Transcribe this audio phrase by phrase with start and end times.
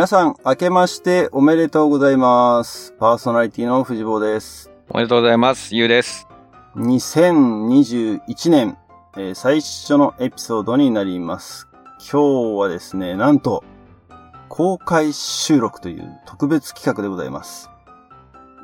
[0.00, 2.94] 皆さん、明けましておめでとうございます。
[2.98, 4.70] パーソナリティの藤坊です。
[4.88, 5.76] おめでとうございます。
[5.76, 6.26] ゆうです。
[6.76, 8.78] 2021年、
[9.18, 11.68] えー最初のエピソードになります。
[11.98, 13.62] 今日はですね、なんと、
[14.48, 17.68] 公開収録という特別企画でございます。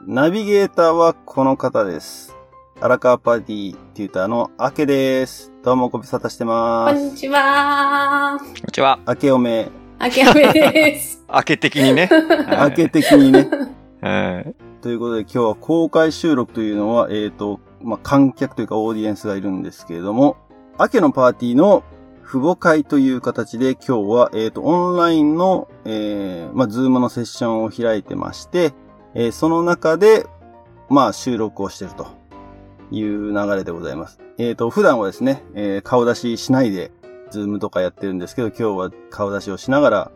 [0.06, 2.34] ナビゲーターはこの方です。
[2.80, 5.52] 荒川パーティーテューターの明けです。
[5.62, 6.98] どうもご無沙汰してこます。
[6.98, 8.38] んにちは。
[8.38, 8.98] こんにちは。
[9.06, 11.24] 明けおめ、あきあめです。
[11.32, 12.08] 明け的にね。
[12.12, 13.48] 明け的にね。
[14.02, 14.54] はい。
[14.82, 20.36] ということで今日は公開収録というのは、えっ、と、まあ、観客というかオーディエンスがいるんですけれども、
[20.78, 21.82] 明けのパーティーの
[22.24, 28.74] 父母会という形で今日は、えっ、と、オンラインの、えー、まあ、ズームのセッションを開いてまして、
[29.14, 30.26] えーその中で、
[30.90, 32.08] まあ、収録をしていると
[32.90, 34.20] いう流れでございます。
[34.36, 36.92] えっ、と、普段はですね、えー顔出ししないで、
[37.30, 40.10] ズームとかやってるんですけど、今日は顔出しをしながら、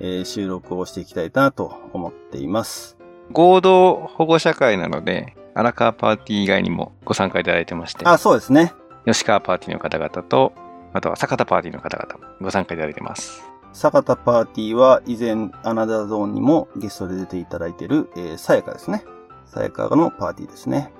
[0.00, 2.96] えー収録をしていきたいなと思っています。
[3.30, 8.72] 合同保護者会なので、荒川パーティー以外にもご参加いただいてまして、あ、そうですね。
[9.06, 10.52] 吉川パーティーの方々と、
[10.92, 13.42] あとは坂田パーティーの方々もご参加いただいてます。
[13.72, 19.04] 坂田パーティーは以前アナザーゾーンにもゲストで出ていただいている、えー、さやかですね。
[19.46, 20.92] さやかのパーティーですね。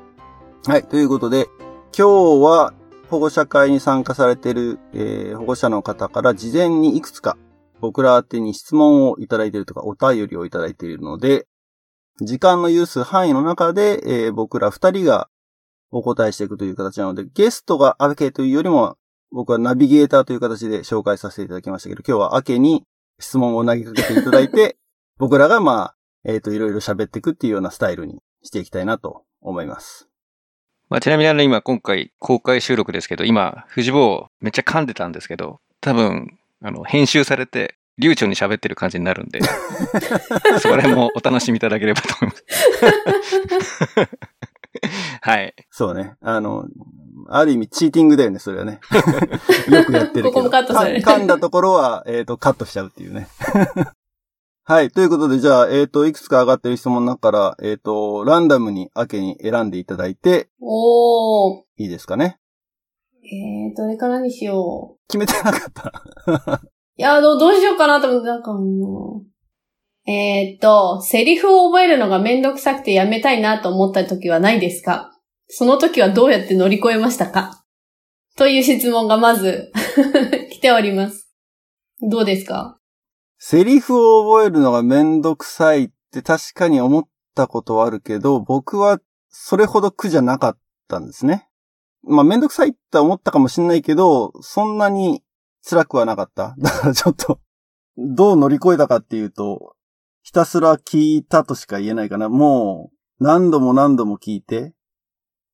[0.67, 0.85] はい。
[0.85, 1.49] ということで、
[1.97, 2.73] 今日は
[3.13, 7.37] 保護者会に参加されている、えー保護者の方から事前にいくつか
[7.79, 11.47] 僕ら宛てに質問をいただいているとかお便りをいただいているので、
[12.23, 15.29] 時間の有数範囲の中で、えー僕ら二人が
[15.91, 18.97] お答えしていくという形なので、ゲストがアケというよりも、
[19.31, 22.85] 僕はナビゲーターという形で紹介させていただきましたけど、今日はアケに
[23.21, 24.79] 質問を投げかけていただいて、
[25.21, 30.12] 僕らがまあ、えっ、と、いろいろ喋っていくっていうようなスタイルにしていきたいなと思います。
[30.93, 39.41] まあ、ちなみにあの今今回公開収録ですけど、今、藤坊めっちゃ噛んでたんですけど、多分、あの、編集されて、流暢に喋ってる感じになるんで、
[40.61, 44.09] そこら辺もお楽しみいただければと思います。
[45.22, 45.55] はい。
[45.71, 46.12] そうね。
[46.21, 46.66] あの、
[47.31, 48.78] ある意味チーティングだよね、それはね。
[49.75, 50.28] よくやってるけど。
[50.31, 53.28] ここもカットされるか噛んだところは、えっ、と、カットしちゃうっていうね。
[54.65, 54.91] はい。
[54.91, 61.62] ということで、じゃあ、えっ、と、いくつか上がってる質問の中から、えっ、と、ランダムにアケに選んでいただいて、おー。
[61.78, 62.39] いいですかね？
[63.25, 65.01] えー、どれからにしよう。
[65.09, 66.62] 決めてなかった。
[66.97, 69.22] いや、どうどうしようかなと思って、なんかも
[70.06, 70.11] う。
[70.11, 75.11] えーっと、セリフを覚えるのがめんどくさくてやめたいなと思った時はないですか？
[75.49, 77.65] その時はどうやって乗り越えましたか？
[78.37, 79.71] という質問がまず
[80.51, 81.31] 来ております。
[82.01, 82.78] どうですか？
[83.44, 87.04] セリフを覚えるのがめんどくさいって確かに思っ
[87.34, 91.48] たことはあるけど、僕はそれほど苦じゃなかったんですね。
[92.04, 95.25] まあめんどくさいって思ったかもしれないけど、そんなに
[95.69, 96.54] 辛くはなかった。
[96.62, 97.41] だからちょっと、
[97.97, 99.74] どう乗り越えたかっていうと、
[100.22, 102.28] ひたすら聞いたとしか言えないかな。
[102.28, 104.72] もう、何度も何度も聞いて、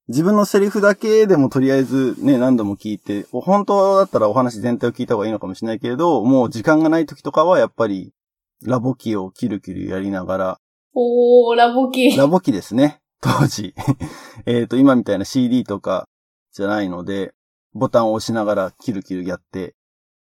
[0.09, 8.15] 自分のセリフだけでもとりあえずね、何度も聞いて、本当だったらお話全体を聞いた方がいいのかもしれないけれど、もう時間がない時とかはやっぱり、
[8.63, 10.61] ラボ機をキルキルやりながら、
[10.95, 12.17] おー、ラボキ。
[12.17, 13.75] ラボ機ですね、 当時。
[14.47, 16.09] えっと、今みたいな CD とか
[16.53, 17.35] じゃないので、
[17.75, 19.75] ボタンを押しながらキルキルやって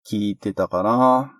[0.05, 1.35] 聞いてたかな。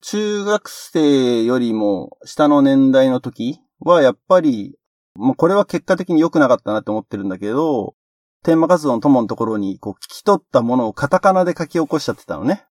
[0.00, 4.78] 中学生よりも下の年代の時はやっぱり、
[5.14, 7.94] もうこれは結果的に良くなかったなって思ってるんだけど、
[8.44, 12.64] テーマ活動の友のところにこう聞き取ったものをカタカナで書き起こしちゃってたのね。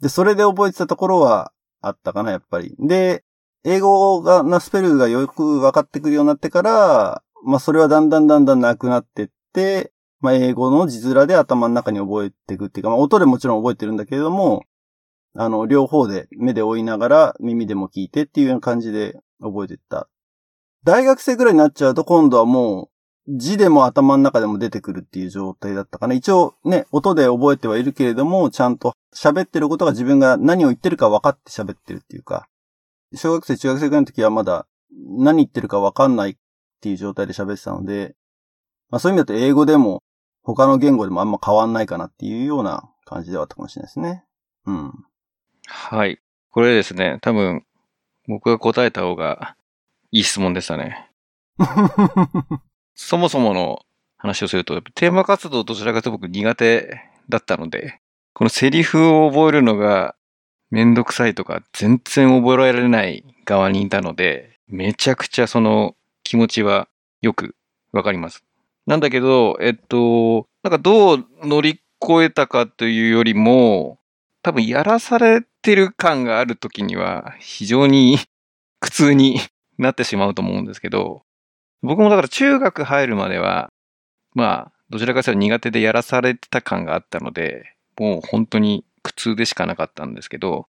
[0.00, 2.74] で、それで覚えてたところはあったかな、やっぱり。
[2.78, 3.24] で、
[3.64, 14.64] 英語が、なスペルがよく分かってくるようになってから、まあそれはだんだんだんだんなくなってって、まあ英語の字面で頭の中に覚えていくっていうか、まあ音でもちろん覚えてるんだけれども、
[15.34, 20.08] あの、両方で目で追いながら耳でも聞いてっていうような感じで覚えていった。
[20.84, 22.88] 大学生ぐらいになっちゃうと今度はもう
[23.36, 26.14] 字でも頭の中でも出てくるっていう状態だったかな。
[26.14, 32.48] 一応ね、音で覚えてはいるけれども、ちゃんと喋ってることが自分が何を言ってるか分かって喋ってるっていうか、
[33.14, 36.36] 小学生、中学生ぐらいの時はまだ何言ってるか分かんないっ
[36.80, 38.14] ていう状態で喋ってたので、
[38.88, 40.02] まあそういう意味だと英語でも
[40.42, 44.24] 他の言語でもあんま変わんないかなっていうような感じではあったかもしれないですね。
[44.64, 44.92] うん。
[45.66, 46.18] はい。
[46.50, 47.66] これですね、多分、
[48.26, 49.54] 僕が答えた方が
[50.10, 51.10] いい質問でしたね。
[52.94, 53.84] そもそもの
[54.16, 58.00] 話をすると、テーマ活動どちらかというと僕苦手だったので、
[58.32, 60.14] このセリフを覚えるのが
[60.70, 66.88] めんどくさいとか全然覚えられない側にいたので、めちゃくちゃその気持ちは
[67.22, 67.54] よく
[67.92, 68.44] わかります。
[68.86, 73.98] なんだけど、えっと、なんかどう乗り越えたかというよりも、
[74.42, 78.18] 多分やらされてる感がある時には非常に
[78.80, 79.40] 苦痛に
[79.78, 81.22] なってしまうと思うんですけど、
[81.82, 83.70] 僕もだから中学入るまでは、
[84.34, 90.66] まあ、どちらかというと苦手でやらされてた感があったので、もう本当に苦痛でしかなかったんですけど、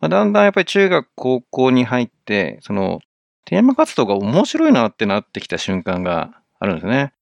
[0.00, 3.00] まあ、だんだんやっぱり中学、高校に入って、その、
[3.46, 7.12] テーマ活動が面白いなってなってきた瞬間があるんですね。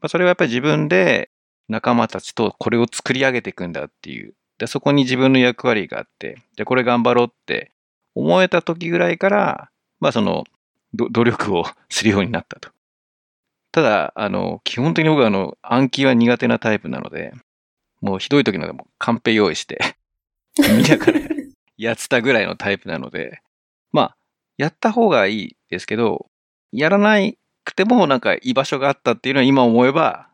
[0.00, 1.30] まあ、それはやっぱり自分で
[1.68, 4.34] 仲間たちとこれを作り上げていくんだっていう。
[4.58, 7.72] で、そこに自分の役割があって、で、これ頑張ろうって
[8.14, 9.70] 思えた時ぐらいから、
[10.00, 10.44] まあその、
[10.94, 12.70] 努力を するようになったと。
[13.72, 17.32] ただ、あの、基本的に僕はあの、暗記は苦手なタイプなので、
[18.00, 19.78] もうひどい時のでもカンペ用意して
[20.56, 21.20] 見ながら
[21.76, 23.40] やってたぐらいのタイプなので、
[23.92, 24.16] まあ、
[24.56, 26.28] やった方がいいですけど、
[26.72, 27.18] やらな
[27.64, 30.28] くてもなんか居場所があったっていうのは今思えば、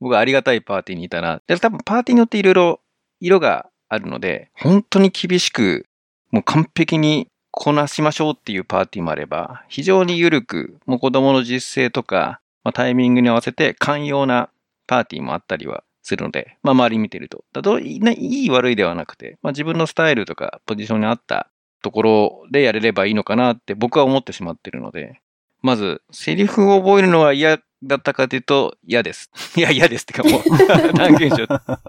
[0.00, 1.42] 僕はありがたいパーティーにいたな。
[1.46, 2.80] で、多分パーティーによっていろいろ
[3.20, 5.86] 色があるので、本当に厳しく、
[6.30, 14.50] もう完璧にこなしましょうっていうパーティーもあれば、非常に緩く、もう子供の実践とか、まあ、タイミングに合わせて寛容な
[14.86, 17.44] パーティーもあったりはするので、まあ周り見てると。
[17.52, 21.48] だといい悪いではなくて、まあ自分のスタイルとかポジションに合った
[21.82, 25.20] ところでやれればいいのかなって僕は思ってしまってるので、
[25.62, 29.30] まず、セリフを覚えるのは嫌だったかというと、嫌です。
[29.56, 30.42] いや、嫌ですってかもう
[30.96, 31.80] 断言しちゃった。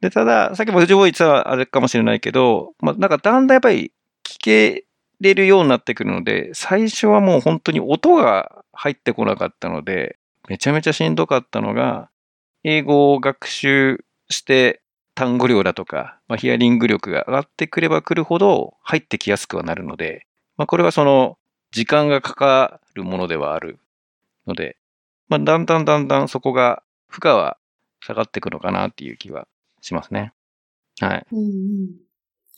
[0.00, 3.92] で、ただ、さっきも藤坊言ってたあれかもしれないけど、まあ、なんかだんだんやっぱり
[4.24, 4.84] 聞け
[5.20, 10.18] れるようになってくるので、最初はもう本当に音が入ってこなかったので、
[10.48, 12.10] めちゃめちゃしんどかったのが、
[12.64, 14.80] 英語を学習して
[15.14, 20.26] 単語量だとか、まあ、ヒアリング力が上がってくればくるほど入ってきやすくはなるので、
[20.56, 21.38] まあ、これはその
[21.72, 23.78] 時間がかかるものではある
[24.46, 24.76] ので、
[25.28, 27.58] まあ、だんだんだんだんそこが負荷は
[28.00, 29.48] 下がっていくのかなっていう気は
[29.80, 30.32] しますね。
[31.00, 31.26] はい。
[31.32, 31.90] うんうん、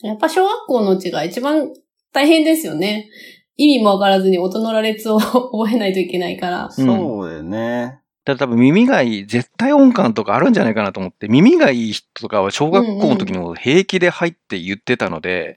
[0.01, 1.73] やっぱ小学校のうちが一番
[2.13, 3.09] 大変ですよね。
[3.57, 6.71] 意味もわからずに音の羅列を 覚えないといけないから。
[6.71, 7.99] そうだよね。
[8.25, 15.49] だ多分耳がいい、絶対音感とかあるんじゃないかなと思って、耳がいい人とかは小学校の時にも平気で入って言ってたので、うん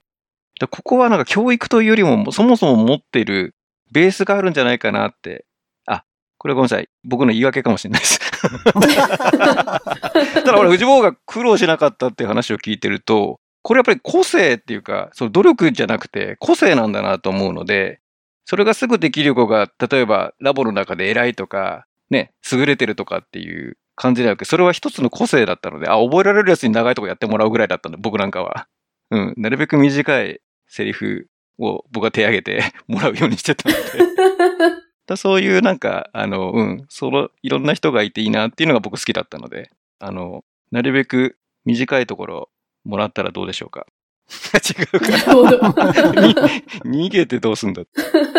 [0.62, 3.54] うん、ここはなんか教育というよりもそもそも持ってる
[3.92, 5.44] ベースがあるんじゃないかなって。
[5.86, 6.04] あ、
[6.38, 6.88] これごめんなさい。
[7.04, 8.18] 僕の言い訳かもしれないです。
[8.72, 18.00] ただ俺、藤坊が苦労しなかったっていう話を聞いてると、これやっぱり個性っていうか、その努力じゃなくて個性なんだなと思うので、
[18.44, 28.68] それがすぐできる子が、例えばラボの中で偉いとか、ね、優れてるとかっていう感じではなくそれは一つの個性だったので、あ、覚えられるやつに長いとこやってもらうぐらいだったので、僕なんかは。
[29.10, 31.28] うん、なるべく短いセリフ
[31.58, 33.80] を僕は手挙げて もらうようにしてたので。
[35.06, 39.70] だそういうなんか、あの、うん、その、いろんな人がいていいなっていうのが僕好きだったので、
[40.00, 42.48] あの、なるべく短いところ
[42.84, 43.86] もらったらどうでしょうか？
[44.56, 45.06] 違うか。
[46.84, 47.82] 逃げてどうすんだ？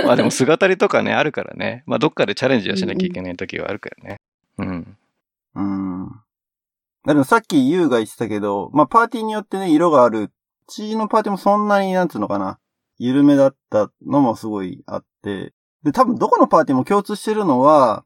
[0.04, 1.84] まあでも姿りとかね、あるからね。
[1.86, 4.22] まあどっかでチャレンジはしなきゃいけない時はあるからね。
[4.58, 4.98] うん。
[5.56, 6.12] うん。
[7.06, 10.22] でもさっきユウが言ってたけど、まあパーティーによってね、色がある。
[10.24, 10.32] う
[10.68, 12.58] ちのパーティーもそんなになんつうのかな。
[12.98, 15.54] 緩めだったのもすごいあって。
[15.84, 18.04] で、多分どこのパーティーも共通してるのは、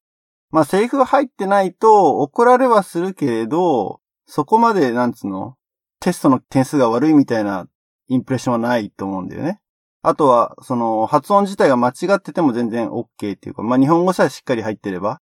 [0.52, 5.56] まあセリフが入ってないと怒られはするけれど、そこまで、なんつうの？
[6.00, 7.68] テストの点数が悪いみたいな
[8.08, 9.60] インプレッションはないと思うんだよね。
[10.02, 15.20] あとは、その、発音自体が間違ってても全然 OK っていうか、まあ、日本語さえしっかり入ってれば、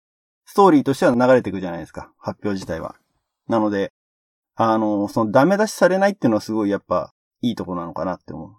[0.45, 2.11] ストーリーとしては流れていくじゃないですか。
[2.17, 2.95] 発表自体は。
[3.47, 3.91] なので、
[4.55, 8.51] あの、そのダメ出しされないっていうのはすごいやっぱいいとこなのかなって思う。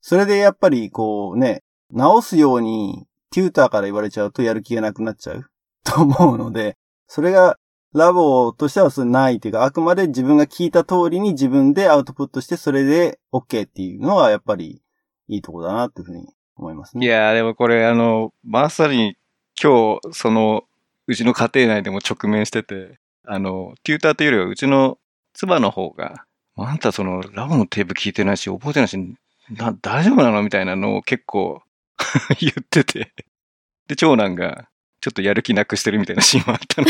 [0.00, 5.44] それでやっぱりこうね、直すようにテューターから言われちゃうとやる気がなくなっちゃう
[5.84, 6.76] と思うので、
[7.06, 7.56] それが
[7.96, 14.82] ラボとしてはそれないというか、あくまで自分が聞いた通りに自分でアウトプットしてそれで OK っていうのはやっぱり
[15.28, 17.06] いいとこだなっていうふうに思いますね。
[17.06, 19.16] いやーでもこれあの、まさに
[19.60, 20.64] 今日その
[21.06, 24.98] うちの家庭内でも直面してて、あの、テューターというよりはうちの
[25.34, 26.24] 妻の方が、
[26.56, 28.98] あんたそのラボのテープ聞いてないし、覚えてないし、
[29.80, 31.62] 大丈夫なのみたいなのを結構
[32.40, 33.12] 言ってて。
[33.86, 34.68] で、長男が、
[35.06, 36.88] ちょっとやる気なくしてるみたいなシーンもあったの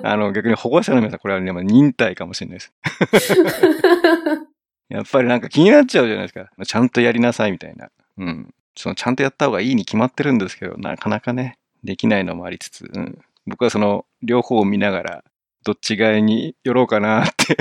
[0.00, 2.72] で あの、逆に保護者の皆さん、これは、ね、忍耐かもしれないです。
[4.88, 6.48] やっぱりなんか気になっちゃうじゃないですか。
[6.64, 7.90] ちゃんとやりなさいみたいな。
[8.18, 8.54] うん。
[8.76, 15.24] そのちゃんとやった方がいいに決まってるんですけど、なかなかね、できないのもありつつ、うん、僕はその両方を見ながら、
[15.64, 17.56] どっち側に寄ろうかなって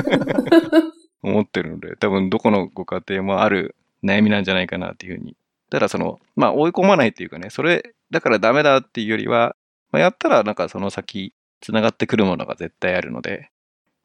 [1.22, 5.36] 思ってるので、多分どこのご家庭もある悩みなんじゃないかなっていうふうに。
[5.70, 9.56] ただその、まあ追い込まないっていうかね、それだからダメだっていうよりは、
[9.92, 13.50] まあ、やったらなんかその先繋がってくるものが絶対あるので、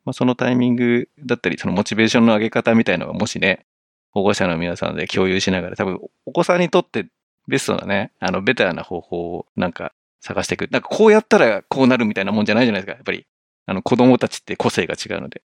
[0.04, 3.66] まあ、そのタイミングだったり、そのモチベーションの上げ方みたいなのがもしね、
[4.12, 7.08] 保護者の皆さんで共有しながら、多分お子さんにとって
[7.48, 10.68] ベストなね、あの、ベターな方法をなんか探していく。
[10.72, 12.94] なんかこうやったらこうなるみたいなもんじゃないじゃないですか。
[12.94, 13.26] やっぱり、
[13.66, 15.42] あの、子供たちって個性が違うので。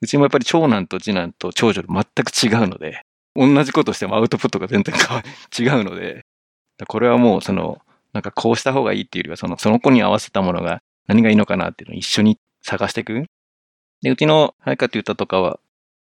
[0.00, 3.04] うちもやっぱり長男と次男と長女と全く違うので、
[3.36, 4.94] 同じことしてもアウトプットが全然
[5.58, 6.24] 違うので、
[6.86, 7.78] これはもうその、
[8.12, 13.24] なんかこうした方がいいっていうよりは、その、その子に合わせたものが何がいいのかなっていうのを一緒に探していく。
[14.02, 15.58] で、うちの早川って歌とかは、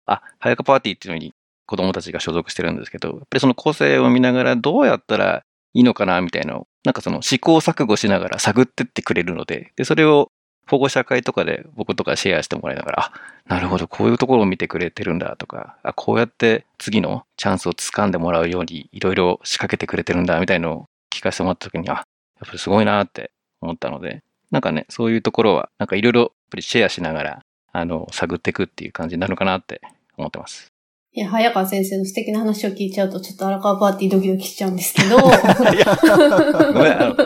[0.07, 1.33] あ、早川パーティーっていうのに
[1.67, 10.31] 子供たちが所属してるんですけど、やっぱりその個性を見ながらどうやったらいいのかなみたいなのを、なんかその試行錯誤しながら探ってってくれるので、で、それを
[10.69, 13.13] 保護者会とかで僕とかシェアしてもらいながら、あ、
[13.47, 22.05] なるほど、こういうところを見てくれてるんだとか、あ、こうやって次のチャンスを掴んでもらうようにいろいろ仕掛けてくれてるんだみたいのを聞かせてもらった時に、あ、やっ
[22.47, 29.81] ぱりすごいなって思ったので、なんかね、そういうところは、なんかいろいろやっぱりシェアしながら、あの、探っていくっていう感じになるのかなって
[30.17, 30.73] 思ってます。
[31.15, 35.17] いや、早川先生の素敵な話を聞いちゃうと、ちょっと荒川パーティードキドキしちゃうんですけど。
[36.73, 37.17] ごめん、あの、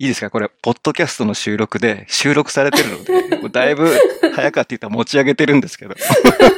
[0.00, 0.30] いいですか？
[0.30, 3.04] これ、ポッドキャストの収録で収録されてるの
[3.42, 3.90] で、 だいぶ
[4.34, 5.94] 早川って言ったら持ち上げてるんですけど。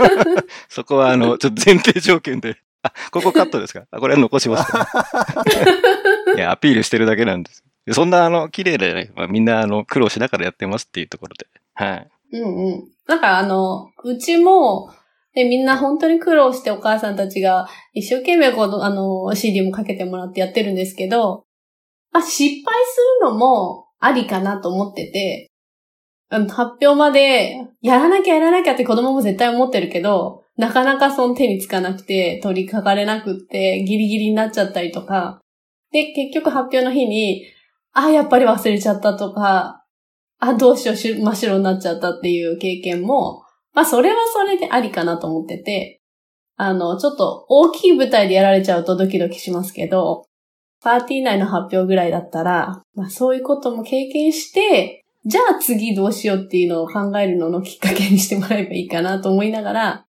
[0.69, 2.57] そこは、あの、ちょっと前提条件で。
[2.83, 3.85] あ、ここカットですか？
[3.91, 4.87] あ、これは残しますか、
[6.37, 7.65] いや、アピールしてるだけなんです。
[7.93, 11.47] そんな、あの、綺麗でね、まあ、みんな、あの、苦労しながらやってますっていうところで。
[11.75, 12.09] はい。
[12.33, 12.85] うんうん。
[13.07, 14.93] なんか、あの、うちも、
[15.35, 21.45] で、みんな本当に苦労してお母さんたちが一生懸命この、あの、CD もかけてもらってやってるんですけど、
[22.13, 25.51] まあ、失敗するのもありかなと思ってて、
[26.31, 35.41] 発表までやらなきゃやらなきゃって子供も絶対思ってるけど、なかなかその手につかなくて、取りかかれなくって、ギリギリになっちゃったりとか、
[35.91, 37.47] で、結局発表の日に、
[37.93, 39.85] あ、やっぱり忘れちゃったとか、
[40.39, 46.01] あ、どうしよう真っ白になっちゃったっていう経験も、まあそれはそれでありかなと思ってて、
[46.57, 50.27] あの、ちょっと大きい舞台でやられちゃうとドキドキしますけど、
[50.83, 60.07] パーティー内の発表ぐらいだったら、まあそういうことも経験して、じゃあ次どうしようっていうのを考えるののきっかけにしてもらえばいいかなと思いながら、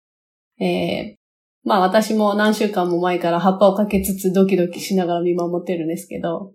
[0.58, 1.16] えー、
[1.62, 6.52] まあ私も何週間も前から葉っぱをかけつつドキドキしながら見守ってるんですけど、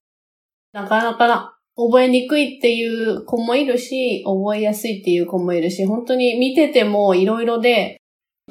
[0.73, 8.00] なかなかな、覚えにくいっていう子もいるし、覚えやすいっていう子もいるし、本当に見ててもいろいろで、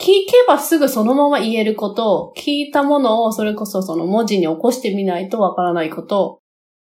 [0.00, 6.40] 聞けばすぐそのまま言えること、聞いたものをそれこそその文字に起こしてみないとわからないこと、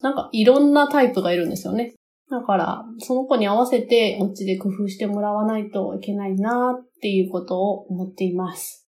[0.01, 1.95] なんかいろんなタイプがいるんですよね。
[2.31, 8.87] だから、その子に合わせて、お家で工夫してもらわないといけないなっていうことを思っています。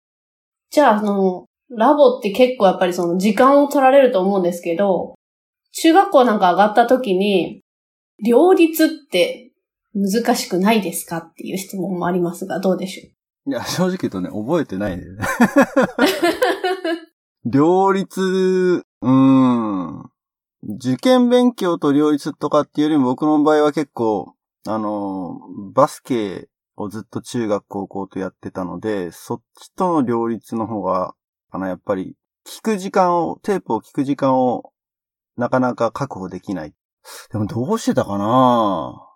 [0.72, 5.14] じゃあ、あの、ラボって結構やっぱりその時間を取られると思うんですけど、
[5.70, 7.60] 中学校なんか上がった時に、
[8.24, 9.52] 両立って
[9.94, 13.17] 難しくないですかっていう質問もありますが、どうでしょう？
[13.48, 15.04] いや、正直言うとね、覚えてないね。
[17.46, 20.10] 両立、うーん。
[20.62, 24.34] 受験勉強と両立とかっていうよりも僕の場合は結構、
[24.66, 25.40] あの、
[25.72, 31.14] バスケをずっと中学高校とやってたので、そっちとの両立の方が、
[31.50, 34.74] かな、やっぱり、聞く時間を、テープを聞く時間を
[35.38, 36.74] なかなか確保できない。
[37.32, 39.08] でもどうしてたかな？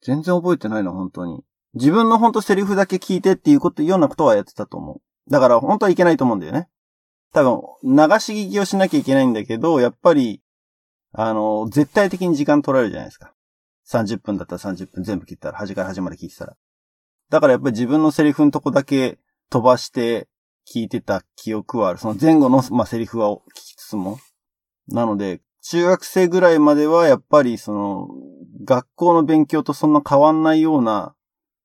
[0.00, 1.44] 全然覚えてないな、本当に。
[1.74, 5.30] 自分の本当セリフだけ聞いてっていうこと、ようなことはやってたと思う。
[5.30, 6.68] だから本当はいけないと思うんだよね。
[7.32, 10.40] 多分、流し聞きをしなきゃいけないんだけど、やっぱり、
[11.12, 13.34] あの、絶対的に時間取られるじゃないですか。
[13.88, 16.56] 30分だったら30分全部切ったら、端から端まで聞いてたら。
[17.30, 19.18] だからやっぱり自分のセリフのとこだけ
[19.50, 20.28] 飛ばして
[20.72, 21.98] 聞いてた記憶はある。
[21.98, 24.18] その前後の、まあ、セリフは聞きつつも。
[24.88, 28.08] なので、中学生ぐらいまではやっぱりその、
[28.64, 31.14] 学校の勉強とそんな変わんないような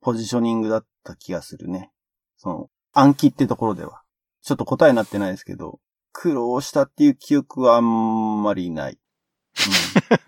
[0.02, 1.92] ポジショニングだった気がするね。
[2.38, 4.02] その、暗記ってところでは。
[4.42, 5.80] ちょっと答えになってないですけど、
[6.12, 8.94] 苦労したっていう記憶はあんまりない。
[8.94, 9.00] うん、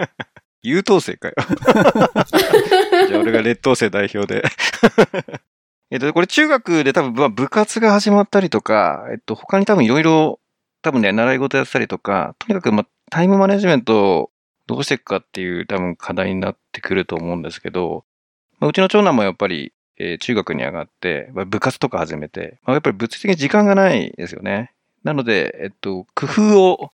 [0.62, 1.36] 優等生かよ。
[3.08, 4.44] じゃあ俺が劣等生代表で。
[5.92, 10.40] えっと、これ中学で多分部活が始まったりとか、えっと、他に多分いろいろ、
[10.82, 14.32] 多分ね、習い事やったりとか、とにかく、ま、タイムマネジメントを
[14.68, 18.06] どうしていくかっていう多分課題になってくると思うんですけど、
[18.62, 24.72] まあ、うちの長男もやっぱり、えー、中学に上がって、まあ、部活とか始めて、まあ、やっぱり物理的に時間がないですよね。
[25.04, 26.92] なので、えっと、工夫を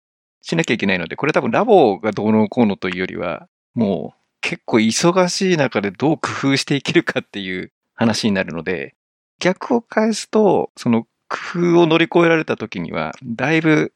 [0.42, 8.94] しなきゃいけないので、これ多分ラボがどうのこうのというよりは、もう結構忙しい中でどう工夫していけるかっていう話になるので、
[9.38, 13.92] 逆を返すと、その工夫を乗り越えられた時には、だいぶ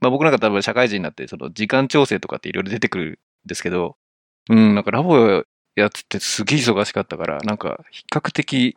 [0.00, 3.96] まあ僕なんか多分社会人になって、その時間調整とかっていろいろ出てくるんですけど、
[4.50, 5.44] うん、なんかラボ
[5.76, 8.76] やつってすげえ忙しかったから、なんか比較的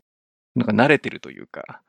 [0.55, 1.81] なんか慣れてるというか、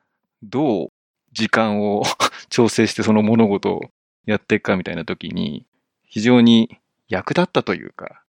[0.42, 0.88] どう
[1.32, 2.04] 時間を
[2.50, 3.90] 調整してその物事を
[4.26, 5.66] やっていくかみたいな時に、
[6.04, 8.22] 非常に役立ったというか、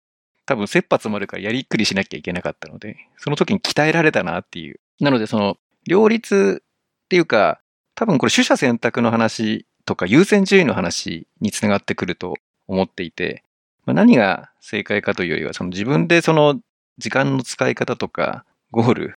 [0.44, 4.80] 多分切羽詰まるからやりっくりしなきゃいけなかったので、その時に鍛えられたなっていう。
[5.00, 7.60] なのでその、両立っていうか、
[7.94, 12.34] 多分これ取捨選択の話とか優先順位の話につながってくると
[12.68, 13.42] 思っていて、
[13.86, 16.60] まあ、何が正解かというよりは、その自分でその
[16.98, 19.18] 時間の使い方とかゴール、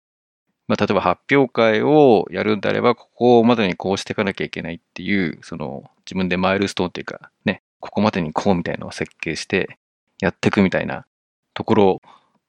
[0.67, 9.77] まあ、例えば発表会をやるんであれば、ここまでにこうしていかなきゃいけないっていう、その自分でマイルストーンっていうか、ね、ここまでにこうみたいなのを設計して
[10.19, 11.05] やっていくみたいな
[11.53, 12.01] ところ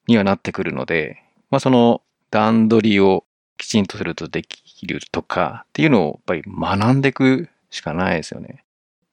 [0.07, 3.25] にはなってくるので、まあその段取りを
[3.57, 8.65] きちんとするとできるとかっていうのをやっぱり学んでいくしかないですよね。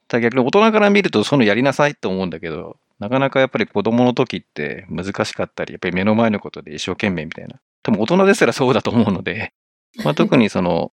[0.07, 7.59] だ逆に大人から見るとそのやりなさいって思うんだけど、なかなかやっぱり子供の時って難しかったり、やっぱり目の前のことで一生懸命みたいな。
[7.83, 9.53] 多分大人ですらそうだと思うので、
[10.03, 10.91] まあ、特にその、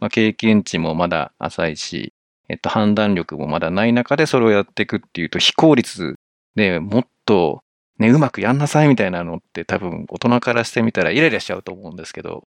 [0.00, 2.14] まあ、経験値もまだ浅いし、
[2.48, 6.14] えっと、判断力もまだない中でそれをやっていくっていうと、非効率
[6.54, 7.62] でもっと
[7.98, 12.44] ね、うまくやんなさいみたいなのって多分大人からしてみたらイライラしちゃうと思うんですけど、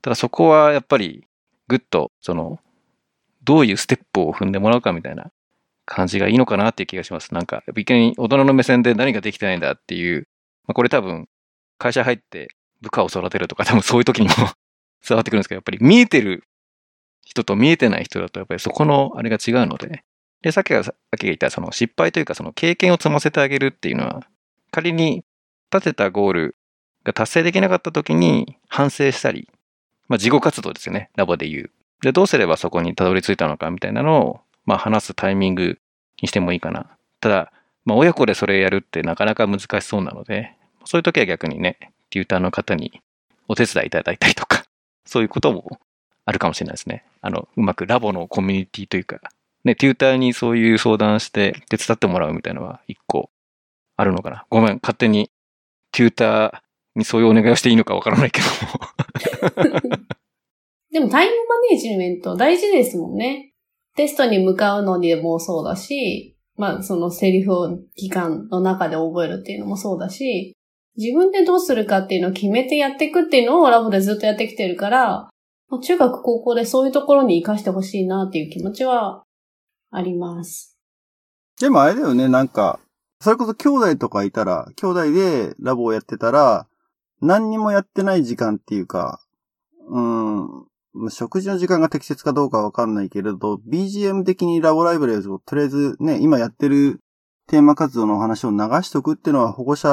[0.00, 1.26] ただそこはやっぱり
[1.66, 2.60] ぐっとその、
[3.42, 5.32] どういうステップを踏んでもらうかみたいな
[5.88, 7.34] 感じがいいのかなっていう気がします。
[7.34, 10.28] なんか、いきなり大人の目線で何ができてないんだっていう、
[10.66, 11.28] まあ、これ多分、
[11.78, 12.48] 会社入って
[12.82, 14.34] 部下を育てるとか多分そういう時にも
[15.06, 16.44] 伝わってくるんですけど、やっぱり見えてる
[17.24, 20.04] 人と見えてない人だとやっぱりそこのあれが違うので、
[20.42, 24.26] で、さっきが、さっきが言ったその失敗というかその経験を積ませてあげるっていうのは、
[24.70, 25.24] 仮に
[25.72, 26.56] 立てたゴール
[27.04, 29.48] が達成できなかった時に反省したり、
[30.08, 31.70] まあ、事後活動ですよね、ラボで言う。
[32.02, 35.78] で、どうすればそこにたどり着いたのかみたいなのをまあ話すタイミング
[36.20, 36.90] にしてもいいかな。
[37.20, 37.52] ただ、
[37.86, 41.78] まあ親子でそれやるってなかなか難しそうなので、そういう時は逆にね、
[42.10, 43.00] テューターの方に
[43.48, 44.64] お手伝いいただいたりとか、
[45.06, 45.80] そういうことも
[46.26, 47.02] あるかもしれないですね。
[47.22, 49.20] あの、うまくラボのコミュニティというか、
[49.64, 53.30] ね、テューターにそういう相談して手伝ってもらうみたいなのは一個
[53.96, 54.44] あるのかな。
[54.50, 55.30] ごめん、勝手に
[55.92, 58.46] テューターにそういうお願いをしていいのかわからないけど
[59.56, 59.88] も
[60.92, 63.54] でもタイムマネージメント大事ですもんね。
[63.98, 70.56] テストに向かうのにもそうだし、まあそのセリフを期間の中で覚えるっていうのもそうだし、
[70.96, 75.28] 自分でどうするかっていうのを決めてやっていくっていうのをラボでずっとやってきてるから、
[75.82, 79.24] 中学高校でそういうところに活かしてほしいなっていう気持ちは
[79.90, 80.78] あります。
[81.60, 82.78] でもあれだよね、なんか、
[83.20, 86.68] それこそ兄弟とかいたら、兄弟でラボをやってたら、
[87.20, 89.20] 何にもやってない時間っていうか、
[89.88, 90.67] うん、
[91.10, 97.00] 食事の時間が適切かどうかわかんないけれど、BGM 的にラボライブラリをとりあえずね、今やってる
[97.46, 99.88] テーマ活動のお話を流しとくっていうのは保護者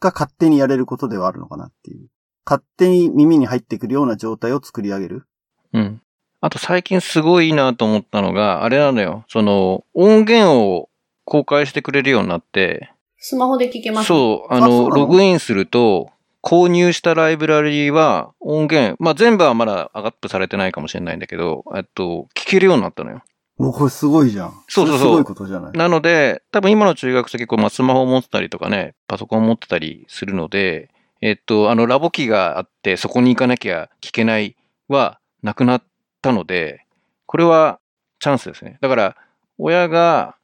[0.00, 2.08] が勝手にやれることではあるのかなっていう。
[2.44, 5.26] 勝手に耳に入ってくるような状態を作り上げる。
[5.72, 6.02] うん。
[6.40, 9.24] あと最近すごいいいなと思ったのが、あれなのよ。
[9.28, 10.88] その、音源を
[11.24, 12.92] 公開してくれるようになって。
[13.18, 14.52] スマホで聞けますそう。
[14.52, 16.10] あの、ログインすると、
[16.42, 23.22] 購入したライブラリーは音源、まあ、全部はまだアップされてないかもしれないんだけど、えっと、聞けるようになったのよ。
[23.58, 24.54] もうこれすごいじゃん。
[24.68, 24.98] そうそうそう。
[24.98, 25.72] すごいことじゃない？
[25.72, 30.88] なので、多分今の中学生結構、まあ、スマホを持ってたりとかね、パソコンを持ってたりするので、
[31.20, 34.56] えっと、あの、ラボ機があって、そこに行かなきゃ聞けない
[34.88, 35.82] はなくなっ
[36.22, 36.86] たので、
[37.26, 37.80] これは
[38.18, 38.78] チャンスですね。
[38.80, 39.16] だから、
[39.58, 40.36] 親が、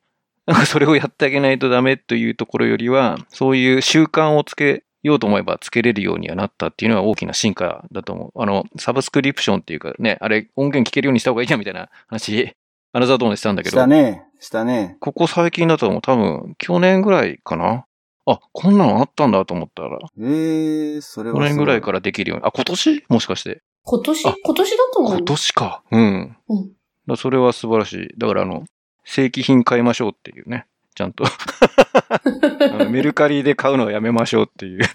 [0.44, 8.42] なんかそれをやってあげないとダメというところよりは、そういう習慣をつけようと思えばつけれるようにはなったっていうのは大きな進化だと思う。
[8.42, 12.54] あの、サブスクリプションっていうかね、あれ音源聞けるようにした方がいいじゃんみたいな話、
[12.92, 13.76] アナザードーンでしたんだけど。
[13.76, 14.24] したね。
[14.40, 14.96] したね。
[15.00, 17.84] ここ最近だともう多分、去年ぐらいかな
[18.26, 19.98] あ、こんなのあったんだと思ったら。
[20.18, 21.36] ええー、それは。
[21.36, 22.46] 去年ぐらいからできるように。
[22.46, 23.04] あ、今年？
[23.08, 23.62] もしかして。
[23.84, 24.22] 今年？
[24.22, 25.16] 今年だと思う。
[25.18, 25.82] 今年か。
[25.90, 26.36] うん。
[26.48, 26.72] うん。
[27.06, 28.08] だそれは素晴らしい。
[28.18, 28.64] だからあの、
[29.04, 30.66] 正規品買いましょうっていうね。
[30.96, 31.24] ちゃんと
[32.90, 34.80] メルカリで買うのはやめましょうっていう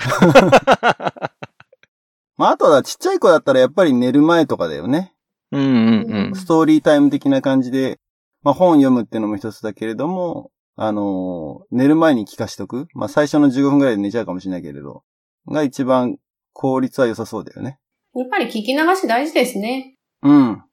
[2.37, 5.13] まあ、あとはちっちゃい子だったらやっぱり寝る前とかだよね。
[5.51, 6.35] うんうんうん。
[6.35, 7.99] ストーリータイム的な感じで、
[8.41, 12.87] まあ本読むっていうのも一つだけれども、あのー、寝る前に聞かしとく。
[12.93, 15.03] まあ最初の15分くらいで寝ちゃうかもしれないけれど、
[15.47, 16.17] が一番
[16.53, 17.77] 効率は良さそうだよね。
[18.15, 19.97] やっぱり聞き流し大事ですね。
[20.23, 20.63] うん。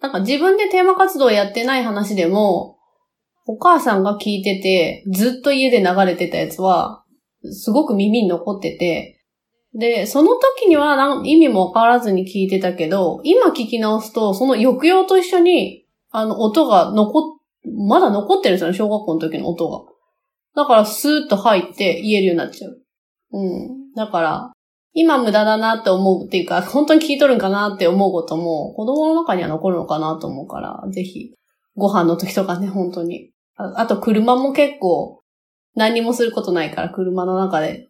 [0.00, 2.78] なんか自分でテーマ活動やってない話でも、
[3.46, 7.04] お母さんが聞いてて、ずっと家で流れてたやつは、
[7.50, 9.20] すごく耳に残ってて、
[9.74, 17.22] で、その時には意味もわからずに聞いてたけど、今聞き直すと、その抑揚と一緒に、あの、音が残っ、
[17.76, 19.84] まだ残ってるんですよね、小学校の時の音が。
[20.54, 22.80] だから、スーッと入って言えるようになっちゃう。
[23.32, 23.92] うん。
[23.96, 24.52] だから、
[24.92, 31.34] 今無駄だなって思うっていうか、本当に聞いとるんかなって思うことも、子供の中には残るのかなと思うから、ぜひ、
[31.74, 33.33] ご飯の時とかね、本当に。
[33.56, 35.22] ああと、車も結構、
[35.74, 37.88] 何にもすることないから、車の中で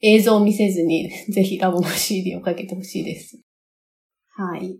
[0.00, 3.40] 映像を見せずに、 ぜひラボの CD をかけてほしいです。
[4.30, 4.78] はい。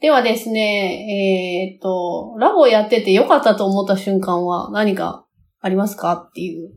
[0.00, 5.26] ではですね、えっ、ー、と、ラボをやってて良かったと思った瞬間は何か
[5.60, 6.72] ありますかっていう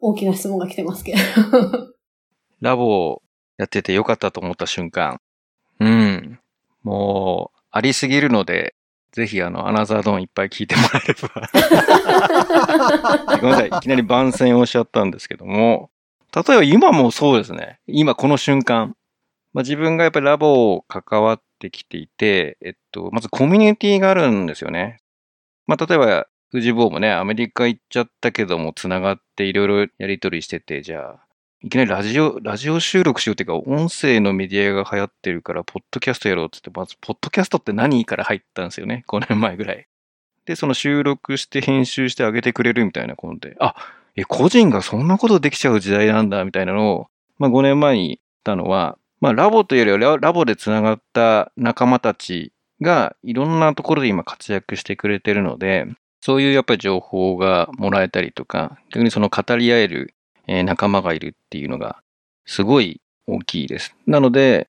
[0.00, 1.18] 大きな質問が来てますけど。
[2.60, 3.22] ラボを
[3.58, 5.20] やってて良かったと思った瞬間。
[5.80, 6.40] うん。
[6.82, 8.74] もう、ありすぎるので、
[9.12, 11.28] ぜひあの、アナザードーンいっぱい聞いてもらえれば。
[13.40, 13.68] ごめんなさい。
[13.68, 15.90] いきなり番宣をしちゃったんですけども、
[16.34, 17.80] 例えば今もそうですね。
[17.86, 18.94] 今この瞬間。
[19.52, 24.98] まあ、自分がやっぱりラボを関わってきていて、えっと、まずコミュニティがあるんですよね。
[25.66, 31.24] まあ、例えば、富士坊もね、アメリカ行っちゃったけども、つながっていろいろやりとりしてて、じゃあ、
[31.62, 39.86] いきなりラジオ、ラジオ収録しようっていうか、音声のメディアが流行ってるから、ポッドキャストやろうってって、まず、ポッドキャストって何から入ったんですよね？5年前ぐらい。
[40.46, 43.74] で、その収録して編集してあげてくれるみたいなことで、あ、
[44.16, 55.86] え、個人がそんなことできちゃう時代なんだ、みたいなのを、まあ5年前に言ったのは、まあラボというよりはラボで繋がった仲間たちがいろんなところで今活躍してくれてるので、
[56.22, 60.14] そういうやっぱり情報がもらえたりとか、逆にその語り合える
[60.64, 62.02] 仲間がいるっていうのが
[62.44, 63.94] すごい大きいです。
[64.06, 64.68] なので、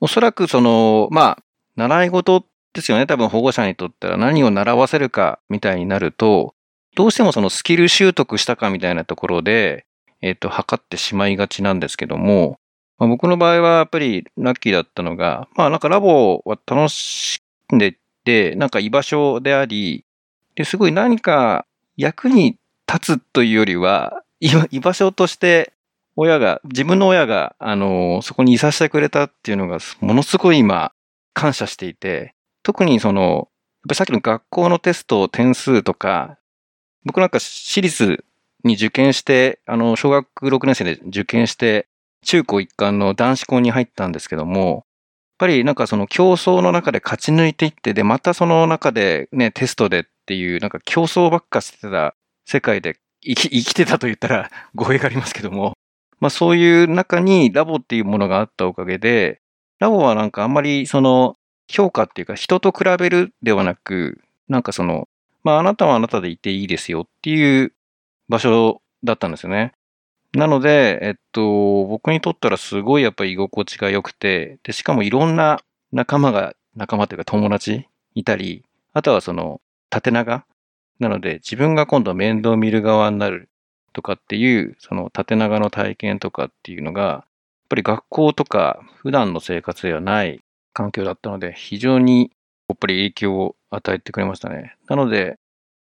[0.00, 1.42] おそらくその、まあ、
[1.76, 3.06] 習い事ですよね。
[3.06, 6.54] 多分保護者にとっては何を習わせるかみたいになると、
[6.94, 9.86] どうしてもそのスキル習得したかみたいなところで、
[10.20, 12.58] えっ、ー、と、測ってしまいがちなんですけども、
[12.98, 17.40] まあ、僕の場合はやっぱりラッキーだったのが、まあなんかラボは楽し
[17.74, 20.04] んでて、なんか居場所であり、
[20.54, 21.66] ですごい何か
[21.96, 24.21] 役に立つというよりは、
[24.70, 25.72] 居場所として
[26.14, 30.92] 親が、自分の親が、あの、そこにいさせてくれたっていうのが、ものすごい今、
[31.32, 33.46] 感謝していて、特にその、やっ
[33.88, 36.38] ぱさっきの学校のテスト、点数とか、
[37.04, 38.24] 僕なんか私立
[38.62, 41.88] に受験して、あの、小学6年生で受験して、
[42.24, 44.82] 中高一貫の男子校に入ったんですけども、やっ
[45.38, 55.74] ぱりなんかその競争の中で勝ち抜いていって、で、またその中でね、テストでっていう、なんか競争ばっかしてた世界で生き生きてたと言ったら 語弊がありますけども、
[56.20, 59.40] まあそういう中にラボっていうものがあったおかげで、
[59.78, 61.36] ラボはなんかあんまりその
[61.68, 65.08] 評価っていうか人と比べるではなく、なんかその
[65.44, 67.72] まあ、あなたはあなたでいていいですよっていう
[68.28, 69.72] 場所だったんですよね。
[70.34, 75.60] なので、えっと、僕にとったらすごいやっぱり居心地が良くて、で、しかもいろんな
[75.92, 80.46] 仲間が、仲間というか友達いたり、あとはその、縦長
[81.02, 83.50] なので、自分が今度面倒見る側になる
[83.92, 87.24] とかっていう、その縦長の体験とかっていうのが、やっ
[87.68, 90.40] ぱり学校とか普段の生活ではない
[90.72, 92.30] 環境だったので、非常に
[92.68, 94.76] やっぱり影響を与えてくれましたね。
[94.88, 95.38] なので、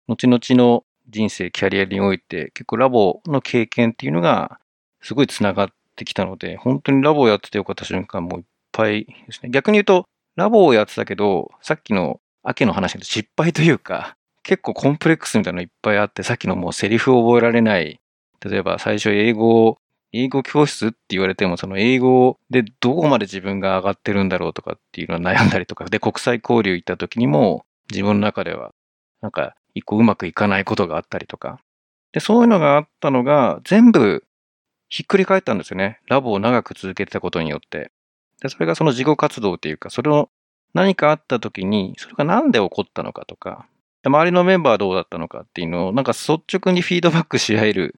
[0.06, 4.60] 後々の人生、キャリアにおいて、結構ラボの経験っていうのが、
[5.00, 9.50] すごい繋がってきたので、本当にラボをやっててよかった瞬間もいっぱいですね。
[9.50, 14.15] 逆に言うと、ラボをやってたけど、さっきの秋の話で失敗というか、
[14.46, 18.00] 結構コンプレックスみたいなのいっぱいあって、さっきのもうセリフを覚えられない、
[18.44, 19.78] 例えば最初英語
[20.12, 28.72] 英語教室って言われても、その英語でどこまで自分が上がってるんだろうとかっていうのは悩んだりとか、で、国際交流行った時にも、自分の中では、
[29.20, 31.60] なんか、一個うまくいかないことがあったりとか。
[32.12, 34.24] で、そういうのがあったのが、全部、
[34.88, 36.00] ひっくり返ったんですよね。
[36.06, 37.90] ラボを長く続けてたことによって。
[38.40, 40.30] で、それがその事後活動っていうか、それを
[40.72, 43.66] 何かあった時に、それが何で起こったのかとか、
[44.08, 47.96] 周りのメンバーはどうだったのかっていうのを、なんか率直にフィードバックし合える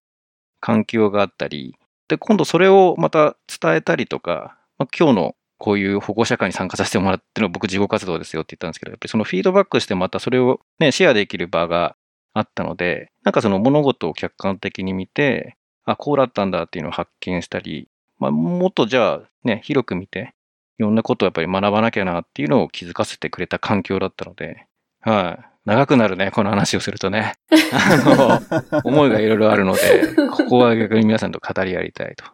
[0.61, 1.77] 環境があったり、
[2.09, 11.97] で、今度それをまた伝えたりとか、まあ、今日のこういう保護者会に参加させてもらってのは僕事後活動ですよって言ったんですけど、やっぱりそのフィードバックしてまたそれをね、シェアできる場が
[12.33, 20.35] あったので、なんかその物事を客観的に見て、あ、こうだったんだっていうのを発見したり、まあ、もっとじゃあね、広く見て、
[20.79, 24.67] いろんなことをやっぱり学ばなきゃなっていうのを気づかせてくれた環境だったので、
[25.01, 27.35] はい、長くなるね、この話をするとね。
[27.73, 28.41] あ
[28.73, 32.25] の、思いがいろいろあるので、ここは逆に皆さんと語り合いたいと。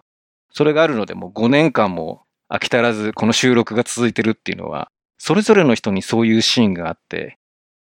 [0.53, 4.87] それがあるので、もう5年間も飽き足らず、この収録が続いてるっていうのは、
[5.19, 7.37] それぞれの人にそういうシーンがあって、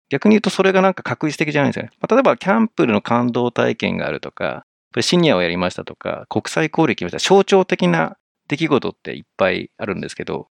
[0.08, 1.90] 逆に言うとそれがなんか確実的じゃないんですよね。
[2.00, 4.64] まあ、例えば、キャンプルの感動体験があるとか、
[5.02, 7.18] シニアをやりましたとか、国際交流来ました。
[7.18, 8.16] 象徴的な
[8.48, 10.48] 出来事っていっぱいあるんですけど、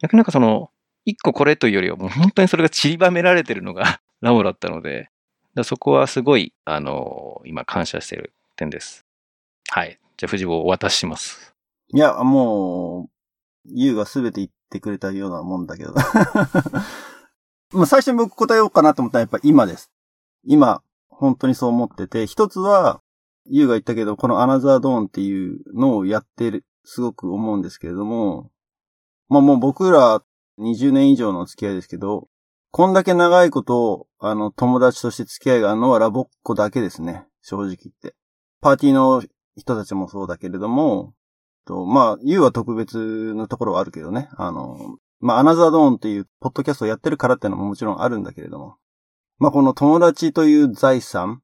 [0.00, 0.70] 逆になんかその、
[1.04, 5.10] 一個これというよりはもう本当にそれが散りばめられてるのがラボだったので、
[5.64, 9.04] そこはすごい、あの、今感謝している点です。
[9.68, 10.00] はい。
[10.16, 11.54] じゃあ、藤坊お渡しします。
[11.92, 13.10] いや、もう、
[13.66, 15.92] ゆうがすべて言ってくれたようなもんだけど。
[17.72, 19.90] まあ最初に僕答えようかなと思ったらやっぱ今です。
[20.42, 23.02] 今、本当にそう思ってて、一つは、
[23.44, 28.50] ゆうが言ったけど、このアナザードーンっていうのをやってる、すごく思うんですけれども、
[29.28, 30.22] まあもう僕ら
[30.58, 32.28] 20年以上の付き合いですけど、
[32.76, 37.24] こんだけ長いことあの、友達として付き合いがあるのはラボっ子だけですね。
[37.40, 38.16] 正直言って。
[38.60, 39.22] パーティーの
[39.56, 41.14] 人たちもそうだけれども、
[41.66, 44.28] とまあ、ゆうは特別なところはあるけどね。
[44.36, 48.74] あの、まあ、アナザードーンっていうポッドキャストをやってるからっていうのももちろんあるんだけれども。
[49.38, 51.42] まあ、この友達という財産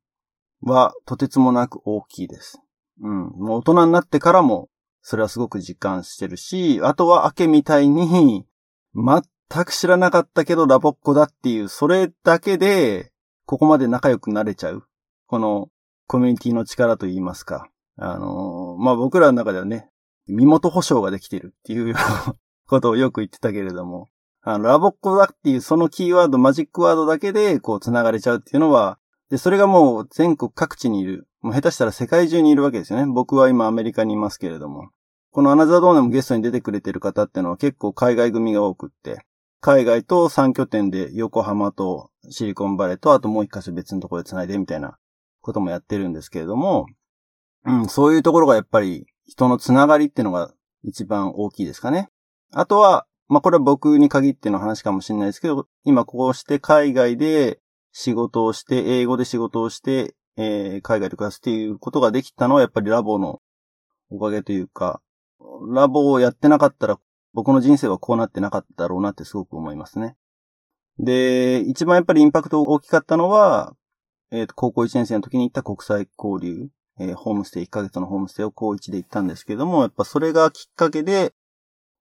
[0.63, 2.61] はとてつもなく大きいです。
[3.03, 3.29] うん。
[3.37, 4.69] もう大人になってからも、
[5.01, 8.49] それはすごく実感してるし、あとは明けみたいに、
[8.97, 9.23] 全
[9.65, 13.13] く知らなかったけどラボっ子だっていう、それだけで、
[13.47, 14.85] ここまで仲良くなれちゃう。
[15.27, 15.69] この
[16.07, 17.69] コミュニティの力と言いますか。
[17.97, 19.91] あのー、まあ、僕らの中ではね、
[20.29, 21.95] 身元保証ができてるっていう
[22.69, 24.09] ことをよく言ってたけれども、
[24.43, 28.99] あの、ラボっ子だっていうそのキーワード、マジックワードだけで、こう、繋がれちゃうっていうのは、
[29.31, 31.29] で、それがもう全国各地にいる。
[31.41, 33.07] もう下手したら世界中にいるわけですよね。
[33.07, 34.91] 僕は今アメリカにいますけれども。
[35.33, 39.25] このアナザードーネもゲストに出てくれてる方ってのは結構海外組が多くって、
[39.61, 44.97] 海外と3拠点で横浜とシリコンバレーとあともう一箇所別のところで繋いでみたいな
[45.43, 46.87] こともやってるんですけれども、
[47.65, 52.09] うん、そういうところがやっぱり人のつながりっていうのが一番大きいですかね。
[52.53, 57.61] あとは、まあ、これは僕に限っての話かもしれないですけど、今こうして海外で
[57.93, 63.41] 仕事をして、英語で仕事をして、えー、海外で暮らすっていうことができたのはやっぱりラボの
[64.11, 65.01] おかげというか、
[65.73, 66.99] ラボをやってなかったら
[67.33, 70.17] 僕の人生はこうなってなかっただろうなってすごく思いますね。
[70.99, 73.75] で、一番やっぱりインパクト大きかったのは、
[74.31, 76.69] えっ、ー、と、高校1年生の時に行った国際交流。
[77.01, 81.33] えー、ホームステイ、1ヶ月のホームステイを高1で行ったんですけども、やっぱそれがきっかけで、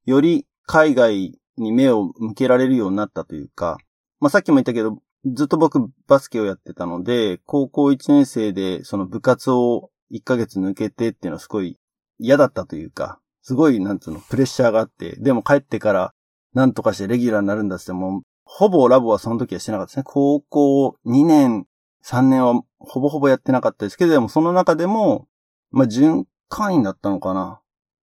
[0.06, 3.78] より海外に目を向けられるようになったというか、
[4.20, 11.78] まあ、さっきも言ったけど、ずっと僕バスケをやってたので、高校1年生でその部活を1ヶ月抜けてっていうのはすごい
[12.20, 16.14] 嫌だったというか、すごい、なんつうの、プレッシャーがあって、でも帰ってから
[16.54, 20.04] なんとかしてレギュラーになるんだってもう、ほぼラボはその時はしてなかったですね。
[20.06, 21.66] 高校2年、
[22.06, 25.28] 3年はほぼほぼやってなかったですけど、でもその中でも、
[25.72, 27.60] まあ、準会員だったのかな。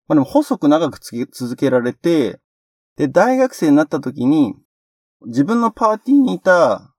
[0.08, 2.40] まあでも細く長く続けられて、
[2.96, 4.56] で、大学生になった時に、
[5.26, 6.92] 自分のパーティーにいた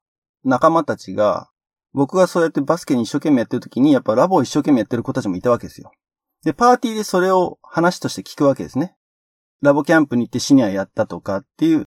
[0.46, 1.50] 仲間たちが、
[1.92, 5.92] 僕がそうやってバスケに一生懸命やってる時に、やっぱラボを一生懸命やってる子たちもいたわけですよ。
[6.48, 8.96] で、パーティーでそれを話として聞くわけですね。
[9.62, 11.84] ラボキャンプに行ってシニアやったとかっていう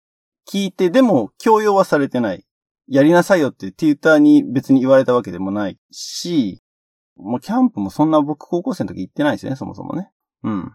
[0.50, 2.46] 聞いて、でも強要はされてない。
[2.88, 6.62] やりなさいよってティーターに別に言われたわけでもないし、
[7.18, 10.10] もうキャンプもそんな僕高校生の時行ってないですよね、そもそもね。
[10.44, 10.72] うん。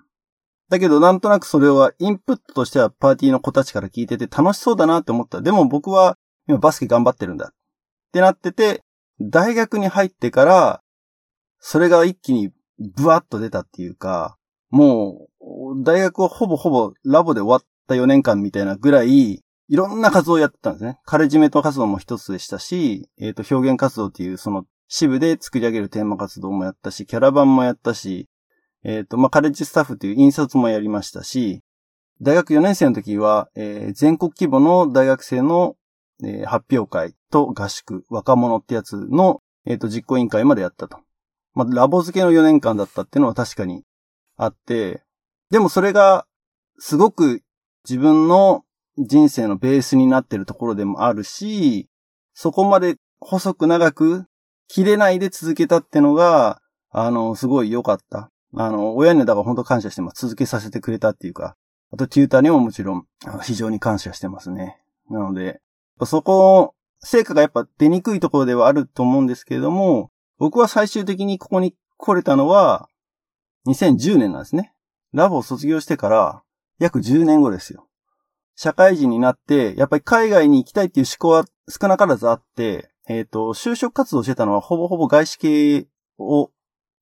[0.69, 5.41] だけどなんとなくそれはインプットとしてはパーティーの子たちから聞いてて楽しそうだなって思った。
[5.41, 7.47] でも僕は今バスケ頑張ってるんだ。
[7.47, 7.55] っ
[8.13, 8.83] てなってて、
[9.23, 10.83] 大学に入ってから、
[11.61, 14.37] それが一気にブワッと出たっていうか、
[14.71, 20.99] もう、大学はほぼほぼラボで終わった4年間みたいなぐらい、いろんな活動をやってたんですね。
[21.05, 28.29] カレッジメント活動も一つでしたし、えっ、ー、と、表現活動っていうその支部で作り上げるテーマ活動もやったし、キャラバンもやったし、
[28.83, 31.63] えっ、ー、と、まあ、カレッジスタッフっていう印刷もやりましたし、
[32.23, 35.77] 大学4年生の時は、えー、全国規模の大学生の、
[36.25, 40.99] えー、発表会と合宿、若者ってやつの、えっ、と、実行委員会までやったと。
[41.55, 43.85] まあ、ラボ付けの4年間だったっていうのは確かに
[44.37, 45.03] あって、
[45.51, 46.27] でもそれが、
[46.79, 47.43] すごく
[47.89, 48.65] 自分の
[48.97, 51.89] 人生のベースになってるところでもあるし、
[52.35, 54.25] そこまで細く長く
[54.69, 58.31] 切れないで続けたってのが、あの、すごい良かった。
[58.57, 60.23] あの、親にだから本当感謝してます。
[60.23, 61.57] 続けさせてくれたっていうか、
[61.93, 63.07] あとテューターにももちろん
[63.43, 64.81] 非常に感謝してますね。
[65.09, 65.61] なので、
[66.05, 70.10] そこ、成果がやっぱ出にくいところではあると思うんですけれども、
[70.41, 72.89] 僕は最終的にここに来れたのは、
[73.67, 74.73] 2010年なんですね。
[75.13, 76.43] ラボを卒業してから
[76.79, 77.87] 約10年後ですよ。
[78.57, 85.87] 社会人になって、やっぱり海外に行きたいっていう思考は少なからずあって、えっ、ー、と、就職活動してたのはほぼほぼ外資系
[86.19, 86.51] を、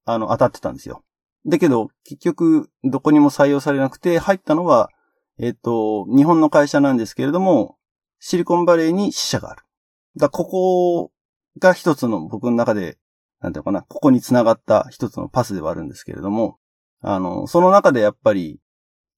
[0.04, 1.04] あの、当たってたんですよ。
[1.46, 4.90] だけど、結局、どこにも採用されなくて、入ったのは、
[5.38, 7.76] えっ、ー、と、日本の会社なんですけれども、
[8.18, 9.62] シリコンバレーに支社がある。
[10.16, 11.12] だここ
[11.60, 12.98] が一つの僕の中で、
[13.40, 16.58] なんていうかな、ここに繋がった一つのパスではあるんですけれども、
[17.00, 18.60] あの、その中でやっぱり、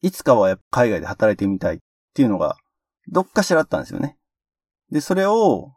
[0.02, 1.78] いつかは海外で働いてみたいっ
[2.14, 2.56] ていうのが、
[3.08, 4.16] どっかしらあったんですよね。
[4.90, 5.72] で、それを、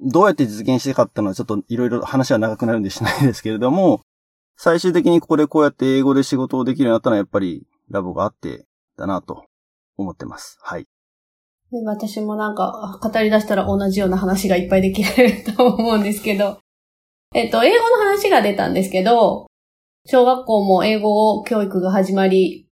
[0.00, 4.02] どうやって実現してかったのはちょっといろいろ話は長くなるんでしないですけれども、
[4.56, 9.44] 最終的にここでこうやって英語で仕事をできるようになったのはやっぱりラボがあってだなと
[9.96, 10.58] 思ってます。
[10.62, 10.86] はい。
[11.84, 15.10] 私もなんか、語り出したら同じような話がいっぱいできる
[15.56, 16.58] と思うんですけど。
[17.34, 19.46] えっと、英語の話が出たんですけど、
[20.06, 22.68] 小学校も英語教育が始まり、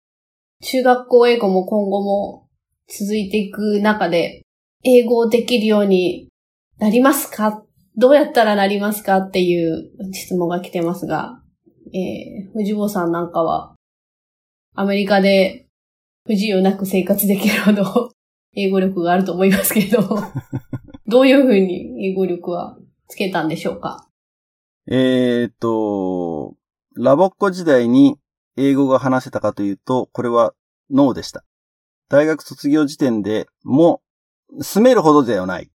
[0.63, 2.49] 中学校英語も今後も
[2.89, 4.43] 続いていく中で、
[4.85, 6.29] 英語をできるように
[6.79, 7.63] なりますか？
[7.99, 11.41] どうやったらなりますかっていう質問が来てますが、
[11.95, 13.75] えー、藤坊さんなんかは、
[14.75, 15.67] アメリカで
[16.27, 18.11] 不自由なく生活できるほど
[18.55, 19.99] 英語力があると思いますけど、
[21.07, 24.06] どういうふうに英語力はつけたんでしょうか？
[24.89, 26.55] えーっと、
[26.97, 28.19] ラボっ子時代に
[28.57, 30.55] 英語が話せたかというと、これは
[30.91, 31.45] ノーでした。
[32.09, 34.01] 大学卒業時点でも
[34.51, 35.71] う住めるほどではない。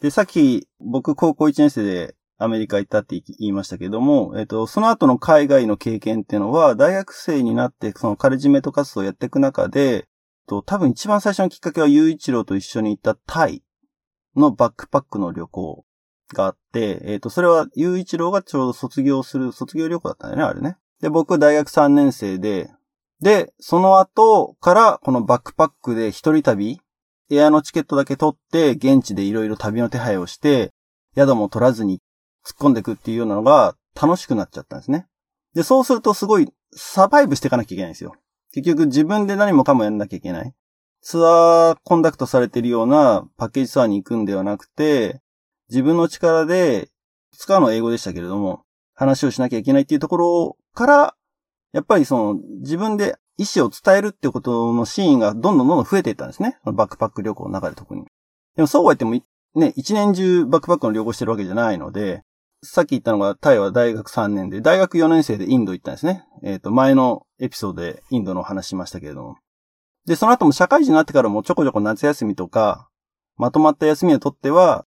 [0.00, 10.06] で、さっき僕高校1年生でアメリカ行ったって言いましたけども、えっと、その後の海外の経験っていうのは、大学生になってそのカレッジメイト活動をやっていく中で、
[10.46, 13.64] と多分一番最初のきっかけは、雄一郎と一緒に行ったタイ
[14.36, 15.85] のバックパックの旅行
[16.34, 20.76] があって、えっ、と、それは雄一郎がちょうど卒業する、卒業旅行だったんだよね、あれね。
[21.00, 22.70] で、僕大学3年生で、
[23.20, 26.80] で、その後からこのバックパックで一人旅、
[27.30, 30.72] エアのチケットだけ取って、現地でいろいろ旅の手配をして、
[31.16, 32.00] 宿も取らずに
[32.44, 35.06] 突っ込んでいくっていうようなのが楽しくなっちゃったんですね。
[35.54, 38.14] で、そうするとすごいサバイブしていかなきゃいけないんですよ。
[38.52, 40.52] 結局自分で何もかもやんなきゃいけない。
[41.00, 45.20] ツアーコンダクトされてるようなパッケージツアーに行くんではなくて、
[45.68, 46.90] 自分の力で、
[47.36, 48.62] 使うのは英語でしたけれども、
[48.94, 51.16] 話をしなきゃいけないっていうところから、
[51.72, 56.58] やっぱりその自分で意思を伝えるってことのシーンがどんどんどんどん増えていったんですね。
[56.64, 58.04] バックパック旅行の中で特に。
[58.56, 59.22] でもそうは言っても、
[59.60, 62.22] ね、一年中バックパックの旅行してるわけじゃないので、
[62.62, 66.24] さっき言ったのが、タイは大学3年で、大学4年生でインド行ったんですね。
[66.42, 69.36] えっ、と、前のエピソードでインドの話しましたけれども。
[70.06, 72.88] で、その後も社会人になってからもちょこちょこ夏休みとか、
[73.36, 74.86] まとまった休みを取っては、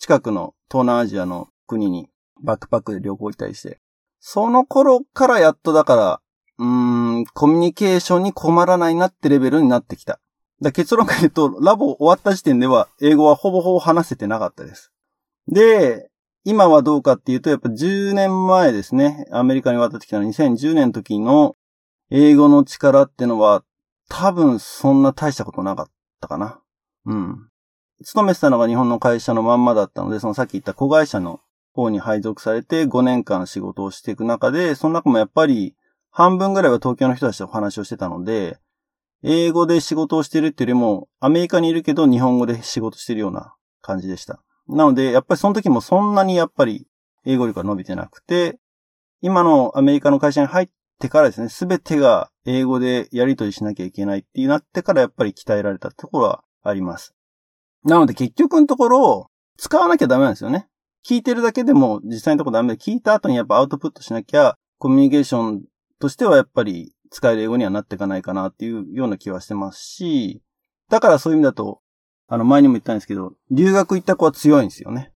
[0.00, 2.08] 近くの東南アジアの国に
[2.42, 3.80] バックパックで旅行行ったりして。
[4.18, 6.20] その頃からやっとだから、
[6.58, 10.18] うーん、コミュニケーションに困らないなってレベルになってきた。
[10.62, 14.90] だ結論から言うと、ラボ終わった時点では、英語はほぼほぼ話せてなかったです。
[15.48, 16.10] で、
[16.44, 21.56] 今はどうかっていうと、やっぱ10年前ですね、アメリカに渡ってきたの2010年の時の
[22.10, 23.64] 英語の力ってのは、
[24.08, 25.86] 多分そんな大したことなかっ
[26.22, 26.58] たかな。
[27.04, 27.49] うん。
[28.02, 31.40] 勤めてたのが日本の会社のまんまだったので、そのさっき言った子会社の
[31.74, 35.74] 方に配属されて5年間仕事をしていく中で、その中もやっぱり
[36.10, 38.58] 半分ぐらいは東京の人たちとお話をしてたので、
[39.22, 44.42] 英語で仕事をしてるっていうよりも、アメリカにいるけど日本語で仕事してるような感じでした。
[44.66, 46.86] なので、やっぱりその時もそんなにやっぱり
[47.26, 48.58] 英語力が伸びてなくて、
[49.20, 57.14] 今のアメリカの会社に入ってからですね、すべてが英語でやり取りしなきゃいけないってなってからやっぱり鍛えられたところはあります。
[57.84, 60.68] なので結局のところ、使わなきゃダメなんですよね。
[61.06, 65.62] 聞いてるだけでも実際のところダメで、聞いた後にやっぱアウトプットしなきゃ、コミュニケーション
[65.98, 70.42] としてはやっぱり使える英語にはなっていかないかなっていうような気はしてますし、
[70.88, 71.80] だからそういう意味だと、
[72.28, 75.12] あの前にも言ったんですけど、留学行った子は強いんですよね。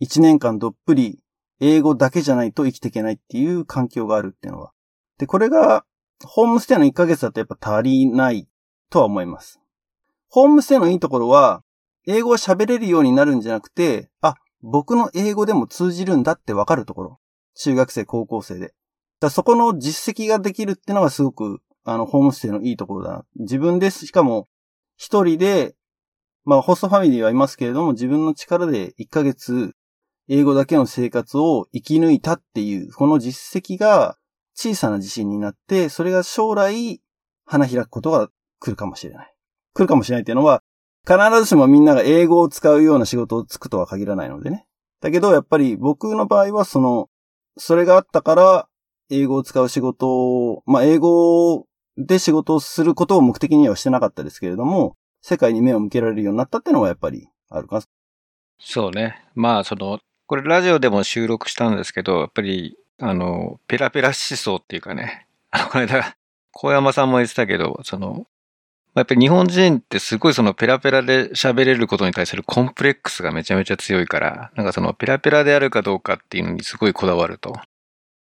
[0.00, 1.20] 一年間どっぷり
[1.60, 4.72] 英語だけじゃないと生きていけないっていう環境があるっていうのは。
[5.18, 5.84] で、これが、
[6.24, 8.48] ホームステイの1ヶ月だとやっぱ足りない
[8.90, 9.60] とは思います。
[10.28, 11.62] ホームステイのいいところは、
[12.06, 17.20] 英語が喋れるようになるんじゃなくて、あ、僕の英語でも通じるんだってわかるところ。
[17.54, 18.74] 中学生、高校生で。
[19.20, 23.24] だそこの実績ができるってのがすごく、あの、ホームステイのいいところだな。
[23.36, 24.06] 自分です。
[24.06, 24.48] しかも、
[24.96, 25.74] 一人で、
[26.44, 29.74] まあ、ホストファミリーはいますけれども、自分の力で1ヶ月、
[30.28, 34.16] 英語だけの生活を生き抜いたっていう、この実績が
[34.54, 37.00] 小さな自信になって、それが将来、
[37.44, 38.28] 花開くことが
[38.60, 39.34] 来るかもしれない。
[39.74, 40.62] 来るかもしれないっていうのは、
[41.06, 44.66] 必ずしもみんなが英語を使うような仕事をつくとは限らないのでね。
[45.00, 47.08] だけど、やっぱり僕の場合は、その、
[47.56, 48.68] それがあったから、
[49.10, 51.66] 英語を使う仕事を、まあ、英語
[51.98, 57.82] で仕事をすることを目的にはしてなかったですけれども、世界に目を向けられるようになったっていうのはやっぱりあるかな。
[58.58, 59.24] そうね。
[59.34, 66.16] まあ、その、これラジオでも収録したんですけど、やっぱり、あの、ペラペラ思想っていうかね、あの、この間、
[66.52, 68.26] 小山さんも言ってたけど、その、
[68.94, 77.54] やっぱり日本人ってすごいそのペラペラで喋れることに対するコンプレックスがめちゃめちゃ強いから、なんかそのペラペラであるかどうかっていうのにすごいこだわると。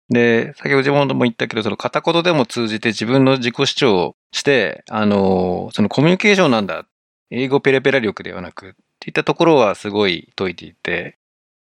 [0.09, 6.85] で、先ほど自分も言ったけど、その片言でも通じて自分の自己主張をして、あの、そのコミュニケーションなんだ。
[7.31, 11.17] 英語ペラペラ力ではなく、っていったところはすごい解いていて、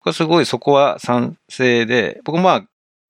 [0.03, 2.61] 僕すごいそこは賛成で、僕まあ、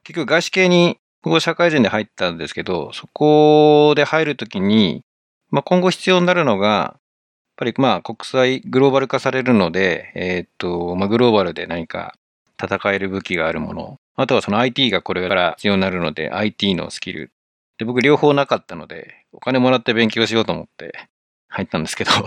[0.04, 5.04] 結局外資系に僕は社会人で入ったんですけど、そこで入るときに、
[5.52, 7.00] まあ、今後必要になるのが、やっ
[7.58, 12.16] ぱりまあ国際グローバル化されるので、えー、っと、まあ、グローバルで何か
[12.62, 14.00] 戦える武器があるもの。
[14.16, 17.32] あとはその IT がこれから必要になるので、IT のスキル。
[17.78, 20.94] で、僕両方なかったので、お金もらって勉強しようと思って
[21.48, 22.24] 入ったんですけど、やっ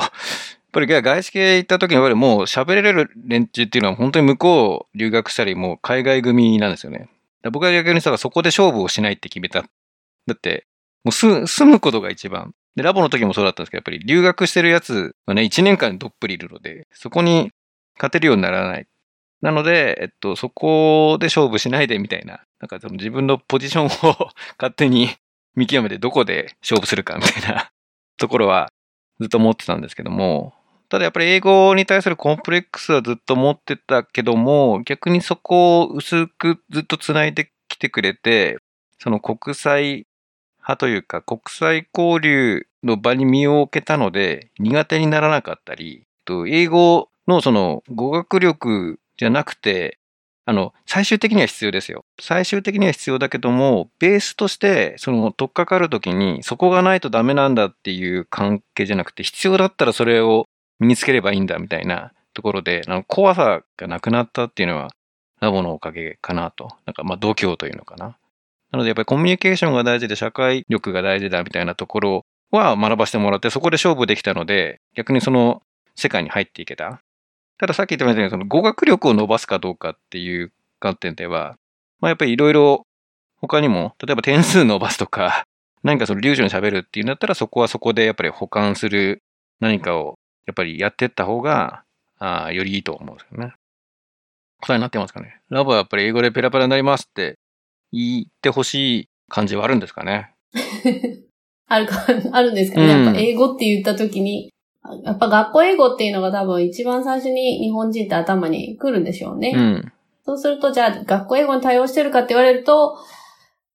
[0.73, 7.11] ぱり外資系行った時にやっぱりもう喋れる連中っていうのは本当に向こう留学したりもう海外組なんですよね。
[7.51, 9.63] 僕は逆にさ、そこで勝負をしないって決めた。
[9.63, 10.67] だって、
[11.05, 12.55] もう住むことが一番。
[12.77, 17.51] で、ラボの時もそうだったんですけど、やっぱり留学してるやつはね、1年間どっぷりいるので、そこに
[17.97, 18.87] 勝てるようにならない。
[19.43, 23.89] なので、えっと、そこで勝負しないでみたいな、なんかその自分のポジションを
[24.59, 25.11] 勝手に
[25.55, 27.71] 見極めてどこで勝負するかみたいな
[28.17, 28.71] ところは
[29.21, 30.55] ずっと思ってたんですけども、
[30.89, 38.59] ただやっぱり英語に対するコンプレックスはずっと持ってたけども、逆にそこを薄くずっと繋いできてくれて、
[38.99, 40.07] その国際
[40.63, 46.07] 派というか国際交流の場に身を置けたので苦手にならなかったり、
[46.49, 49.99] 英語のその語学力じゃなくて、
[50.45, 52.05] あの、最終的には必要ですよ。
[52.21, 60.47] 最終的には必要だけども、ベースとして、その、とっかかるときに、そこがないとダメなんだっていう関係じゃなくて、必要だったらそれを
[60.81, 64.93] 身につければいいんだみたいなところで、あの怖さがなくなったっていうのは、
[65.39, 66.71] ラボのおかげかなと。
[66.87, 68.17] なんか、まあ、度胸というのかな。
[68.73, 75.63] なので、やっぱりコミュニケーションが大事で、社会力が大事だみたいなところは学ばせてもらって、そこで勝負できたので、逆にその
[75.95, 77.03] 世界に入っていけた。
[77.59, 81.57] たださっき言ったように、その語学力を伸ばすかどうかっていう観点では、
[82.01, 82.87] まあやっぱりいろいろ
[83.41, 85.45] 他にも、例えば点数伸ばすとか、
[85.85, 89.23] 何かその流暢に喋るっていうんだったら、そこはそこでやっぱり保管する
[89.61, 91.85] 何かをやっぱりやっていった方が、
[92.19, 93.53] あよりいいと思うんですよね。
[94.61, 95.41] 答えになってますかね。
[95.51, 97.39] ラボはやっぱり英語でペラペラになりますって
[97.93, 100.35] 言ってほしい感じはあるんですかね。
[101.69, 102.89] あるか、 あるんですかね。
[102.89, 104.51] やっぱ英語って言った時に、
[105.05, 109.53] やっぱ学校英語っていうのが多分一番最初に日本人って頭に来るんでしょうね。
[109.55, 109.93] うん。
[110.25, 112.97] そうすると、じゃあ学校英語に対応してるかって言われると、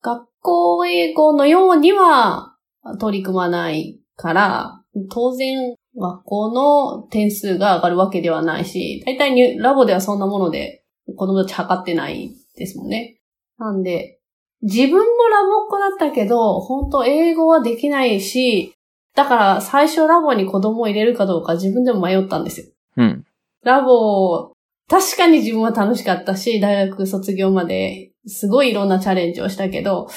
[0.01, 2.55] 学校英語のようには
[2.99, 10.83] 取り組まないから、当然学校の点数が上がるわけではないし、大体ラボではそんなもので
[11.15, 13.19] 子供たち測ってないですもんね。
[13.57, 14.19] なんで、
[14.61, 18.73] 自分もラボっ子だったけど、本当英語はできないし、
[19.15, 22.67] だから最初ラボに子供を入れるかどうか自分でも迷ったんですよ。
[22.97, 23.25] うん。
[23.63, 24.53] ラボ、
[24.89, 30.07] 確かに自分は楽しかったし、大学卒業まですごいいろんなチャレンジをしたけど、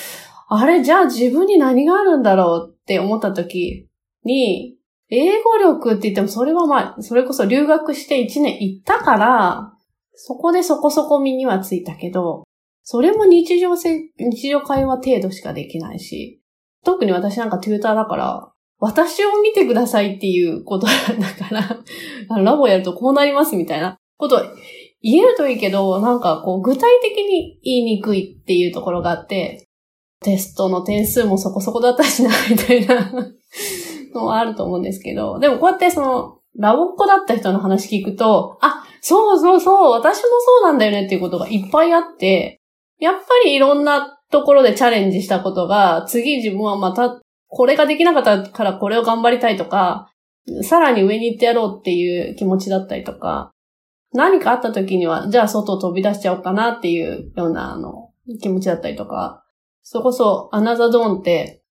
[0.48, 3.88] あれ、じゃあ自分に何があるんだろうって思った時
[4.24, 4.76] に、
[5.08, 9.72] 英語力って言ってもそれはまあ、それこそ留学して1年行ったから、
[10.14, 12.44] そこでそこそこ身にはついたけど、
[12.82, 16.40] それも日常せ、日常会話程度しかできないし、
[16.84, 20.92] 特に私なんかテューターだから、私を見てくださいっていうことだ
[21.48, 21.54] か
[22.30, 24.40] ら ラボやるとこうなりますみたいなこと
[25.02, 29.66] 言えるといいけど、なんかこう具体的に言いにくいっていうところがあって、
[30.22, 33.10] テストの点数もそこそこだったしな、みたいな
[34.14, 42.59] のはあると思うんですけど、でもこうやってその、ラボっ子だった人の話聞くと、あ、そうそうそう、私もそうなんだよねっていうことがいっぱいあって、
[43.00, 50.12] やっぱりいろんなところでチャレンジしたことが、次自分はまたこれができなかったからこれを頑張りたいとか、
[50.62, 53.50] さらに上に行ってやろうっていう気持ちだったりとか、
[54.12, 59.44] 何かあった時には、じゃあ外を飛び出しちゃおうかなっていうような、あの、気持ちだったりとか、
[59.82, 61.62] そこそ、アナザードーンって、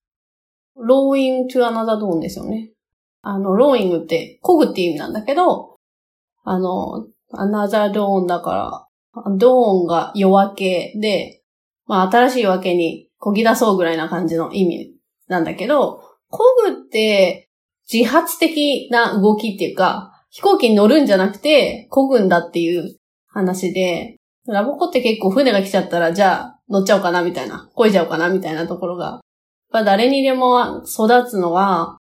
[0.76, 2.72] ローイング to アナザードーンですよね。
[3.22, 5.76] あの、ローイングって、こぐって意味なんだけど、
[6.44, 8.86] あの、アナザードーンだから、
[9.36, 11.42] ドーンが夜明けで、
[11.86, 14.94] まあ新しい夜明けにこぎ出そうぐらいな感じの意味
[15.28, 17.48] なんだけど、コグって
[17.92, 22.96] 自発的な動きっていうか、飛行機に乗るんじゃなくて、漕ぐんだっていう
[23.26, 29.20] 話で、ラボコって結構船が来ちゃったら、じゃあ乗っちゃおうかなみたいな、漕いじゃおうかなみたいなところが、
[29.72, 31.98] まあ、誰にでも育つのは、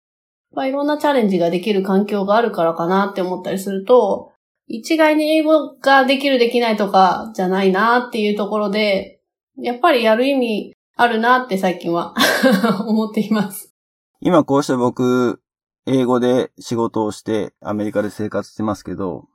[0.53, 4.33] まあ、いろんなチャレンジができる環境があるからかなって思ったりすると、
[4.69, 9.21] 一概に英語ができるできないとかじゃないなっていうところで、
[9.59, 12.14] やっぱりやる意味あるなって最近は
[12.87, 13.73] 思っています。
[14.21, 15.41] 今こうして僕、
[15.87, 19.29] 英語で仕事をしてアメリカで生活してますけど、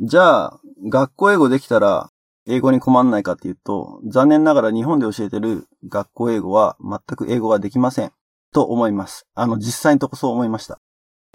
[0.00, 2.10] じゃあ、学校英語できたら
[2.46, 8.12] 英語に困んないかっていうと、残念ながら日本で教えてる学校英語は全く英語ができません。
[8.52, 9.26] と思います。
[9.34, 10.80] あの、実際のとこそう思いました。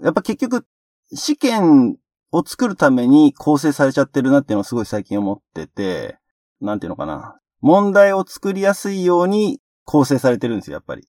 [0.02, 0.66] やっぱ結局、
[1.12, 1.98] 試験
[2.34, 6.18] を作るために構成されちゃってるなっていうのをすごい最近思ってて、
[6.60, 7.38] なんていうのかな。
[7.60, 11.06] 問題を作りやすいように構成されてるんですよ、やっぱり。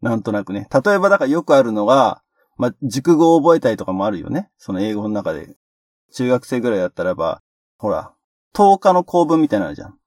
[0.00, 0.66] なんとなくね。
[0.72, 2.22] 例えばだからよくあるのが、
[2.56, 4.50] まあ、熟語を覚えたりとかもあるよね。
[4.56, 5.54] その英語の中で。
[6.14, 7.42] 中学生ぐらいだったらば、
[7.76, 8.14] ほら、
[8.54, 9.98] 10日の構文みたいなのあるじゃん。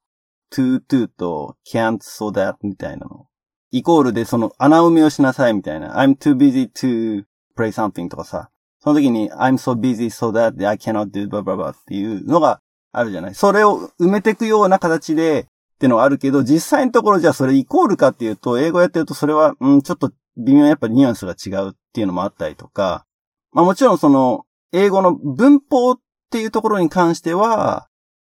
[0.51, 3.27] to to と can't so that みたいなの。
[3.71, 6.01] イコールでその穴埋めをしなさいみたいな。
[6.01, 8.49] I'm too busy to play something とかさ。
[8.87, 12.61] その時に I'm so busy so that I cannot do blah blah blah っていうのが
[12.93, 13.35] あるじゃない。
[13.35, 23.05] それを埋めていくような形でってのはあるけど、実際のところじゃあそれイコールかっていうと、英語やってるとそれは、うん、ちょっと微妙にやっぱニュアンスが違うっていうのもあったりとか、
[23.51, 25.97] まあもちろんその、英語の文法っ
[26.31, 27.89] ていうところに関しては、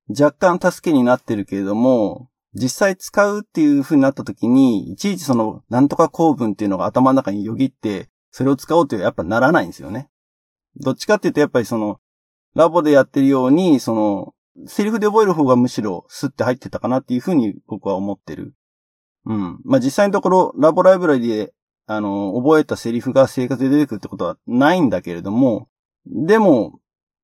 [0.09, 10.09] 若干助けになってるけれども、実際使うっていう風になった時に、いちいちその、なんとか構文っていうのが頭の中によぎって、それを使おうというやっぱならないんですよね。
[10.81, 12.01] どっちかっていうとやっぱりその、
[12.55, 14.35] ラボでやってるように、その、
[14.67, 18.55] セリフで覚える方がむしろスッて入ってたかなっていう風に僕は思ってる。
[19.27, 19.61] うん。
[19.65, 21.53] まあ、実際のところ、ラボライブラリで、
[21.87, 25.69] あの、覚えたセリフが生活で出てくるってことはないんだけれども、
[26.07, 26.81] でも、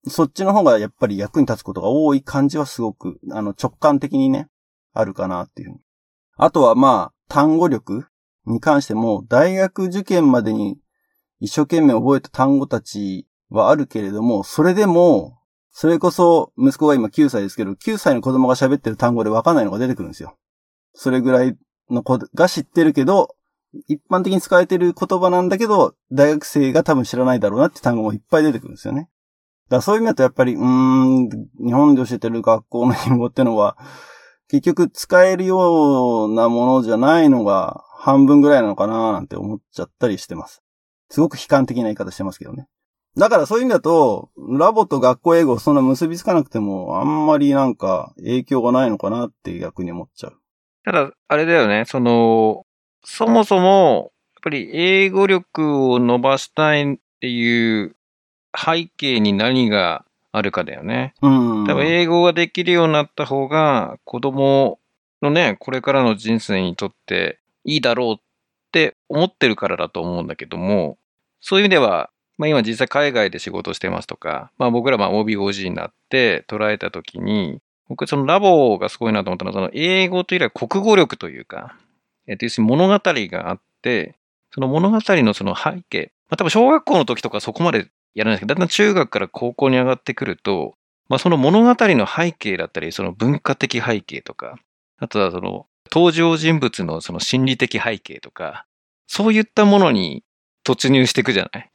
[0.08, 4.48] そっちの方がやっぱり役に立つことが多い感じはすごく、あの、直感的にね、
[4.92, 5.80] あるかなっていう。
[6.36, 8.06] あとはまあ、単語力
[8.46, 10.78] に関しても、大学受験までに
[11.40, 15.38] 一生懸命覚えた単語たちはあるけれども、それでも、
[15.72, 20.36] それこそ、息子が今9歳ですけど、9歳の子供が喋ってる単語でわかんないのが出てくるんですよ。
[20.94, 21.56] それぐらい
[21.90, 23.34] の子が知ってるけど、
[23.88, 29.08] 一般的に使われてる言葉なんだけど、大学生が多分知らないだろうなって単語もいっぱい出てくるんですよね。
[29.68, 31.28] だからそういう意味だとやっぱり、うーん、
[31.64, 33.78] 日本で教えてる学校の英語ってのは、
[34.48, 40.62] 結局使えるようなものじゃないのが半分ぐらいなのかななんて思っちゃったりしてます。
[41.08, 42.66] すごく悲観的な言い方してますけどね。
[43.16, 50.38] だからそういう意味だと、ラボと学校英語そんな結びつかなくても、あんまりなんか影響がないのかなって逆に思っちゃう。
[50.84, 52.64] ただ、あれだよね、その、
[53.04, 57.96] そもそも、やっぱり英語力を伸ばしたいっていう
[58.56, 61.14] 背景に何があるかだよね。
[61.22, 61.66] うん。
[61.66, 64.80] 多分英語ができるようになった方が子供
[65.20, 68.16] のね、これからの人生にとっていいだろうっ
[68.72, 70.98] て思ってるからだと思うんだけども、
[71.40, 81.76] そういう意味では、まあ今実際海外で仕事してますとか、まあ僕らまあ OBOG になって捉えたときに、僕そのラボがすごいなと思ったのは、その英語というよりは国語力というか、
[82.26, 84.16] えっと、要するに物語があって、
[84.54, 90.74] その物語のその背景、まあ多分小学校の時とかそこまでやらないですけど、だんだん中学から高校に上がってくると、
[91.08, 94.58] まあ、その物語の背景だったり、その文化的背景とか、
[94.98, 98.64] あとはその登場人物のその心理的背景とか、
[99.06, 100.22] そういったものに
[100.64, 101.71] 突入していくじゃない？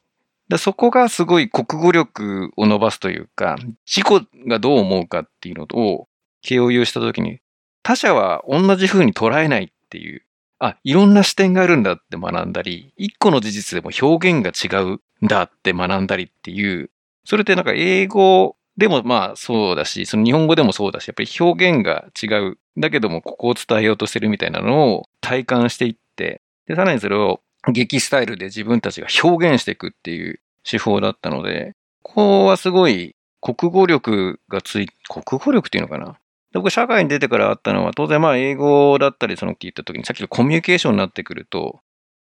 [0.48, 6.08] だそこがすごい国語力を伸ばすというか、自己がどう思うかっていうのを
[6.48, 7.40] 共有したときに、
[7.82, 10.22] 他者は同じ風に捉えないっていう、
[10.58, 16.90] あ、いろんな視点があるんだって学んだり、一個の事実でも表現が違うんだって学んだりっていう、
[17.24, 22.58] それってなんか英語でもまあそうだし、その日本語でもそうだし、やっぱり表現が違う。
[22.78, 27.40] だけどもここを伝えようとしてるみたいなのを体感していって、で、さらにそれを
[27.72, 36.18] 劇スタイルで自分たちが表現していくっていう手法だったので、ここはすごい国語力がつい、国語力っていうのかな？
[36.52, 41.80] 僕、社会に出てからあったのは、当然まあ英語だったり、その聞いた時に、さっきのコミュニケーションになってくると、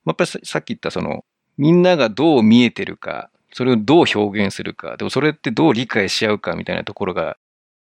[0.05, 1.25] やっぱりさっき言ったその、
[1.57, 7.37] みんながどう見えてるか、それをどう表現するか、でもそれってどう理解し合うかみたいなところが、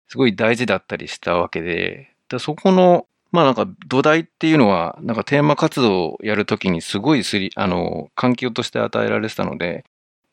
[0.07, 9.85] すごい大事だったりしたわけで、でそこの、まあなんか土台っていうのは、なんかテーマ活動をやるときにすごいすり、あの、環境として与えられてたので、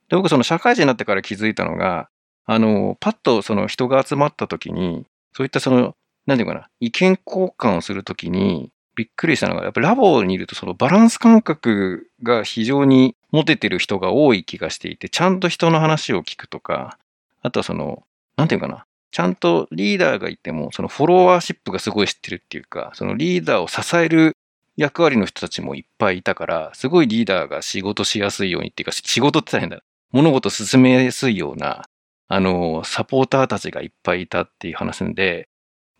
[0.08, 2.08] で、僕その社会人になってから気づいたのが、
[2.46, 5.94] あの、パッとその人が集まったときに、そういったその、
[6.26, 16.98] なんていうかな、意見交換をするときに、びっくりしたのが、やっぱラボにいるとそのバランス感覚が非常に持ててる人が多い気がしていて、ちゃんと人の話を聞くとか、
[17.42, 18.04] あとはその、
[18.36, 24.36] なんていうかな、ちゃんとリーダーがいても、そのフォロワーシップがすごい知ってるっていうか、そのリーダーを支える
[24.76, 29.80] 役割の人たちもいっぱいいたから、すごいリーダーが仕事しやすいようにっていうか、仕事って大変だ。
[30.12, 31.84] 物事進めやすいような、
[32.28, 35.48] あの、サポーターたちがいっぱいいたっていう話んで、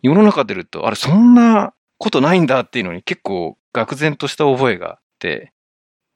[0.01, 5.51] 世の中出ると、あれ、そんなことないんだっていうのに結構愕然とした覚えがあって、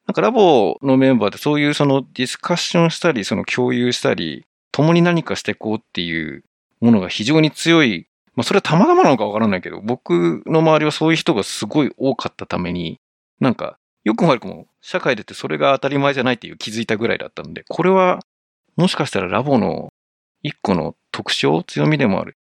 [0.07, 6.43] なんかラボのメンバーでそういうそのディスカッションしたり、その共有したり、共に何かしていこうっていう
[6.81, 8.07] ものが非常に強い。
[8.35, 12.99] まあそれはたまたまなのかわからないけど、僕の周りはそういう人がすごい多かったために、
[13.39, 18.19] なんか、よくも悪くも社会出てそれが当たり前じゃないっていう気づいたぐらいだったので、これは
[18.75, 19.93] もしかしたらラボの
[20.41, 22.37] 一個の特徴、強みでもある。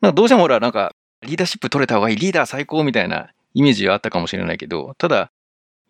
[0.00, 5.30] なんかどうしてもほら、なんかリーダーシップ取れた方がいい、リーダー最高みたいなイメージはあったかもしれないけど、ただ、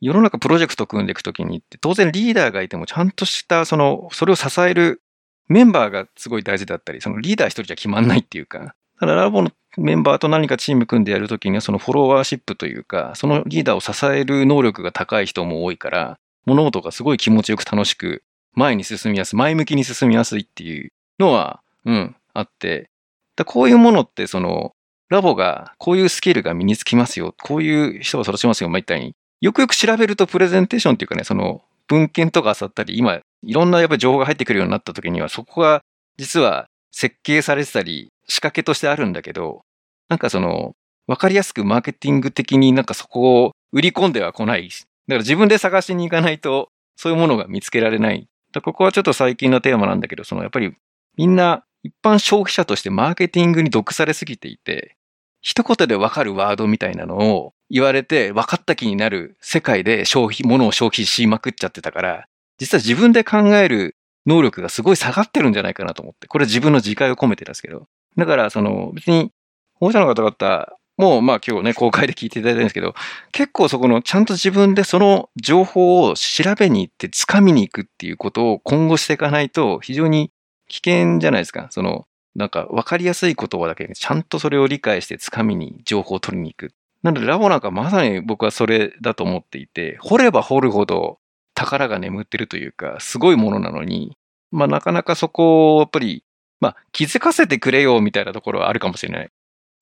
[0.01, 5.03] 世の中プロジェクト組んでいくときにって、当然リーダーがいてもちゃんとした、その、それを支える
[5.51, 18.23] メンバーがすごい大事だったり、そのリーダー一人じゃ決まんないっていうか、ただラボのメンバーと何かチーム組んでやるときにはそのフォロワーシップというか、そのリーダーを支える能力が高い人も多いから、物事がすごい気持ちよく楽しく
[18.55, 22.89] 前に進みやすい、前向きに進みやすいっていうのは、うん、あって、
[23.35, 24.73] だこういうものってその、
[25.09, 35.83] ラボがこういうスキルが身につきますよ、こういう人が育ちますよ、みたいに、よくよく調べるとプレゼンテーションっていうかね、その文献とか漁ったり、今、いろんなやっぱり情報が入ってくるようになった時には、そこが
[36.19, 39.63] 実は設計されてたり、仕掛けとしてあるんだけど、
[40.09, 40.73] なんかその、
[41.07, 44.83] わかりやすくマーケティング的になんかそこを売り込んでは来ないし。
[45.09, 48.29] だから自分で探しに行かないと、そういうものが見つけられない。
[48.63, 50.75] ここはちょっと最近のテーマなんだけど、そのやっぱり
[51.17, 54.97] みんな一般消費者としてマーケティングに毒されすぎていて、
[55.41, 62.27] 一言でわかるワードみたいなのを言われて分かった気になる世界で消費、物を消費しまくっちゃってたから、
[62.61, 63.97] 実は自分で考える
[64.27, 66.27] 能力がすごい下がってるんじゃないかなと思って。
[66.29, 67.89] これは自分の自戒を込めてですけど。
[68.17, 69.33] だから、その別に
[69.75, 72.95] 保護者の方々も、まあ今日ね、公開で聞いていただいたんですけど、
[73.33, 80.31] 結構そこのちゃんと自分でその情報を調べに行って掴みに行くっていうことを今後していかないと非常に
[80.69, 81.69] 危険じゃないですか。
[81.71, 82.07] その、
[82.37, 86.75] なんか分かりやすい言葉だけでちゃんとそれを理解して掴みに情報を取りに行く。
[87.03, 91.19] なのでラボなんかまさに僕はそれだと思っていて、掘れば掘るほど
[91.61, 94.17] 宝が眠ってるというか、すごいものなのに、
[94.51, 96.25] まあなかなかそこをやっぱり、
[96.59, 99.29] まあ気づかせてくれよみたいなところはあるかもしれない。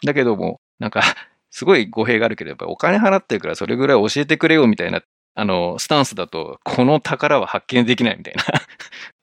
[0.04, 1.02] だけども、なんか、
[1.50, 5.02] すごい語弊があるけど、やっぱお金払ってるからそれぐらい教えてくれよみたいな、
[5.34, 8.44] あの、スタンスだと、この宝は発見できないみたいな。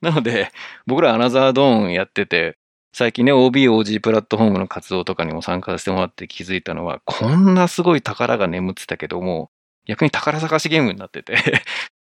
[0.00, 0.50] なので、
[0.86, 2.56] 僕らアナザードーンやってて、
[2.94, 9.50] 最近ね、OBOG プラットフォームの活動とかにも参加させてもらって気づいたのは、こんなすごい宝が眠ってたけども、
[9.86, 11.36] 逆に宝探しゲームになってて、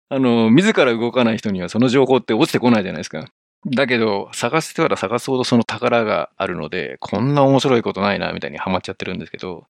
[0.08, 3.26] あの、自ら動かない人にはその情報って落ちてこないじゃないですか。
[3.66, 9.66] だけど、探してたら探すほどその宝があるので、こんな面白いことないな、みたいにハマっちゃってるんですけど、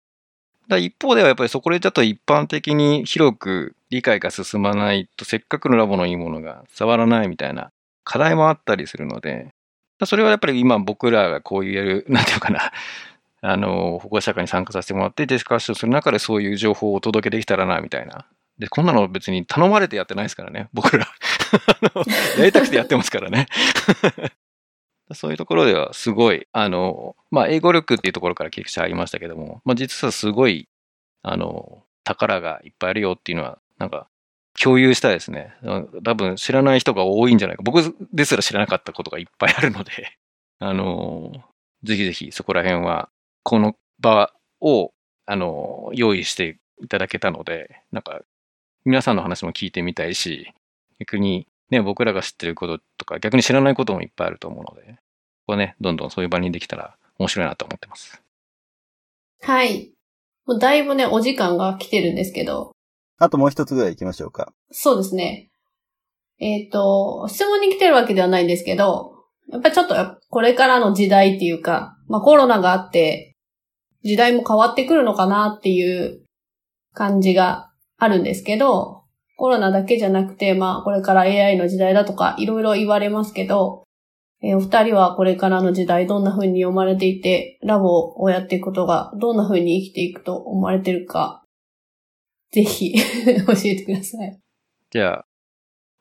[0.69, 7.71] だ一方ではやっぱりそこでちょっと一般的に広く理解が進まないと、せっかくのラボのいいものが触らないみたいな
[8.05, 9.49] 課題もあったりするので、
[10.05, 12.73] それはやっぱり今僕らがこういうやる、なんていうかな、
[13.41, 18.27] あの、保護者会に参加させてもらってディスカッションする中でそういう情報をお届けできたらな、みたいな。
[18.59, 21.07] で、こんなの別に頼まれてやってないですからね、僕ら。
[22.39, 23.47] やりたくてやってますからね。
[25.15, 30.69] そういうところではすごい、あの、まあ、英語力っていうところから結構ありましたけども、まあ、実はすごい、
[31.23, 34.09] あの、宝がいっぱいあるよっていうのは、なんか、
[34.61, 35.55] 共有したいですね。
[36.03, 37.63] 多分知らない人が多いんじゃないか。
[37.63, 40.19] 僕ですら知らなかったことがいっぱいあるので、
[40.59, 41.33] あの、
[41.83, 43.11] ぜひぜひそこら辺は、
[43.43, 44.93] この場を、
[45.27, 48.23] あの、用意していただけたので、なんか、
[48.87, 50.55] 皆さんの話も聞いてみたいし、
[51.01, 54.99] 逆にね、僕らが知ってることとか、逆に知らないこともいっぱいあると思うので、こ
[55.49, 58.23] こはね、どんどんそういう場にできたら面白いなと思ってます。
[59.43, 59.91] はい。
[60.47, 62.71] もうだいぶね、お時間が来てるんですけど、
[63.19, 64.53] あともう一つぐらい行きましょうか。
[64.71, 65.51] そうですね。
[66.39, 69.97] えっ、と、質問に来てるわけではないんですけど、やっぱりちょっと
[70.31, 73.35] これからの時代っていうか、まあコロナがあって、
[74.05, 76.23] 時代も変わってくるのかなっていう
[76.93, 77.66] 感じが
[77.99, 79.03] あるんですけど、
[79.37, 83.85] コロナだけじゃなくて、まあこれから AI の時代だとかいろいろ言われますけど、
[84.43, 91.43] えーお二人はこれからの時代どんな風に読まれていて、ラボをやっていくことがどんな風に生きていくと思われてるか、
[92.53, 92.95] ぜひ
[93.47, 94.39] 教えてください。
[94.91, 95.27] じゃあ、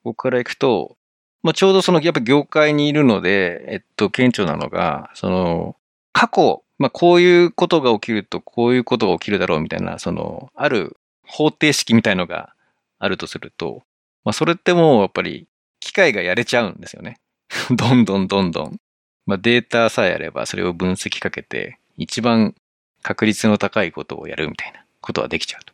[0.04, 0.98] 僕から行くと、
[1.42, 5.76] まあ、ちょうどその、やっぱ業界にいるので、えっと、顕著なのが、その、
[6.12, 12.54] 過去、まあ、こういうことが起きると、こういうことが起きるだろうみたいな、その、ある方程式みたいのが
[13.00, 13.84] あるとすると、
[14.24, 15.48] まあ、それってもうやっぱり、
[15.80, 17.18] 機械がやれちゃうんですよね。
[17.70, 18.80] どんどんどんどん。
[19.26, 22.56] まあ、データさえあれば、それを分析かけて、一番
[23.02, 25.74] 確率の高いことをやるみたいなことはできちゃうと。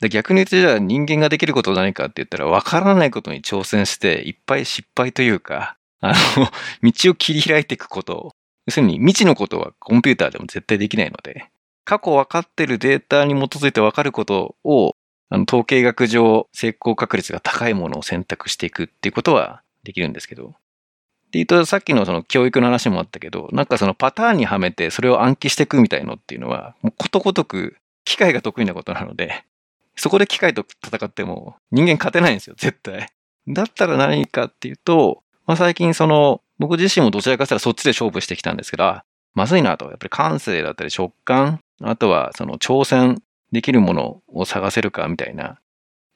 [0.00, 6.50] で逆に言ってじゃあ人間ができることは何かって言ったら分からないことに挑戦していっぱい失敗というか、あの、
[6.82, 8.34] 道を切り開いていくこと。
[8.66, 11.46] 要するに未知のことはコンピューターでも絶対できないので、
[11.84, 14.96] 過去分かってるデータに基づいて分かることを、
[15.28, 20.48] あの、統計学上成功確率が高いものを選択していくっていうことはできるんですけど。
[20.48, 29.44] っていうと、さっきのその教育の話もあったけど、なんかそのパターンにはめてそれを暗記していくみたいのっていうのは、もうことごとく機械が得意なことなので、
[29.96, 33.08] そこで機械と戦っても人間勝てないんですよ、絶対。
[33.48, 39.00] だったら何かっていうと、まあ、最近その、僕自身もどちらかというとそっちで勝負してきたんですけど、
[39.34, 39.86] まずいなと。
[39.86, 43.22] やっぱり感性だったり食感、あとはその挑戦
[43.52, 45.58] できるものを探せるかみたいな。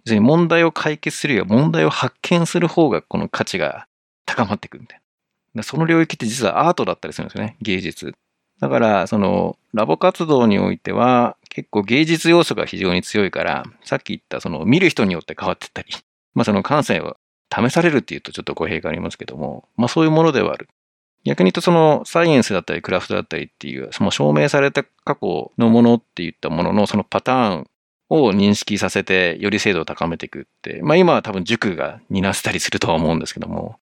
[0.04, 3.86] 別に問題を解決するよりは問題を発見する方がこの価値が
[4.24, 5.00] 高まっていくみたい
[5.54, 5.62] な。
[5.62, 8.14] その領域って実はアートだったりするんですよね、芸術。
[8.60, 15.88] だから、その、ラボ活動においては、結構芸術要素が非常に強いから、さっき言ったその見る人によって変わっていったり、
[16.34, 17.16] まあその感性を
[17.54, 20.68] 試されるっていうとちょっと語弊がありますけども、まあそういうものではある。
[21.24, 27.70] 逆に言うとそのサイエンスだったりクラフトだったりっていう、その証明された過去のものっていったもののそのパターン
[28.10, 33.76] を認識させてより精度を高めていくって、まあ今は多分塾が担ったりするとは思うんですけども、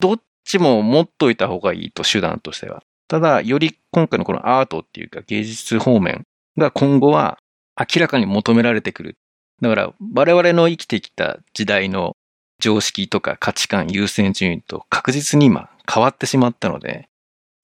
[0.00, 2.82] どっちも持っといた方がいいと手段としては。
[3.08, 6.24] ただ、より今回のこのアートっていうか芸術方面
[6.56, 7.38] が今後は
[7.78, 9.16] 明らかに求められてくる。
[9.60, 12.16] だから我々の生きてきた時代の
[12.60, 17.08] 常識とか価値観優先順位と確実に今変わってしまったので、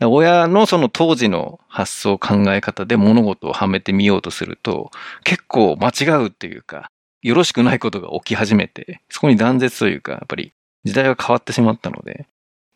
[0.02, 4.90] 親のその当時の発想考え方で物事をはめてみようとすると
[5.24, 6.90] 結構間違うっていうか、
[7.22, 10.52] よろしくないことが起き始めて、そこに断絶というか、やっぱり
[10.84, 12.26] 時代が変わってしまったので、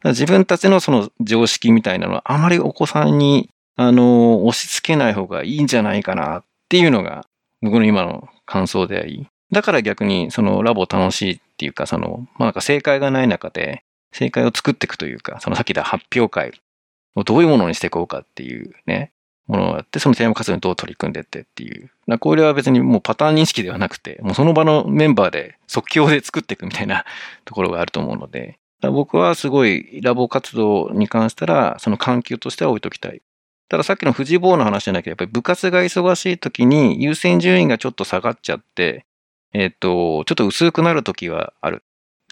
[0.05, 7.25] 自分たちのその常識みたいなのはあまりお子さんに、あの、押し付けない方がいいんじゃないかなっていうのが
[7.62, 16.52] 僕の今の感想であり、だから逆にそのラボ楽しいっていうか、その、まあなんか正解がない中で、正解を作っていくというか、そのさっき言った発表会
[17.16, 19.12] をどういうものにしていこうかっていうね、
[19.46, 21.90] ものをやって、そのテーマ活動にどう取り組んでってっていう。
[22.18, 27.05] これは別にもうパターン認識ではなくて、もうその場のメンバーで即興で作っていくみたいな
[27.44, 33.22] ところがあると思うので、僕はすごいラボ活動に関したら、その環境としては置いときたい。
[33.68, 39.07] たださっきの富士坊の話じゃなきゃ、やっぱり部活が忙しい時に優先順位がちょっと下がっちゃって、
[39.55, 41.82] えっ、と、ちょっと薄くなる時はある。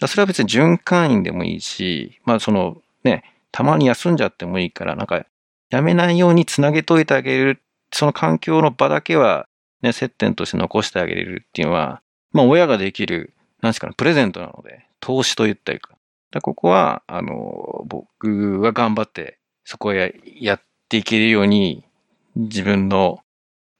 [0.05, 5.25] それは別に循環員でもいいし、まあそのね、たまに休んじゃってもいいから、なんか
[5.69, 7.61] やめないようにつなげといてあげる、
[7.91, 9.47] その環境の場だけは
[9.81, 12.01] ね、接点として残してあげれるっていうのは、
[12.33, 15.95] まあ親ができる、なんですかね、プレゼントなので、投資と言ったりか。
[16.31, 21.85] だここは、あの、僕は頑張って、そこへやっていけるように、
[22.35, 23.19] 自分の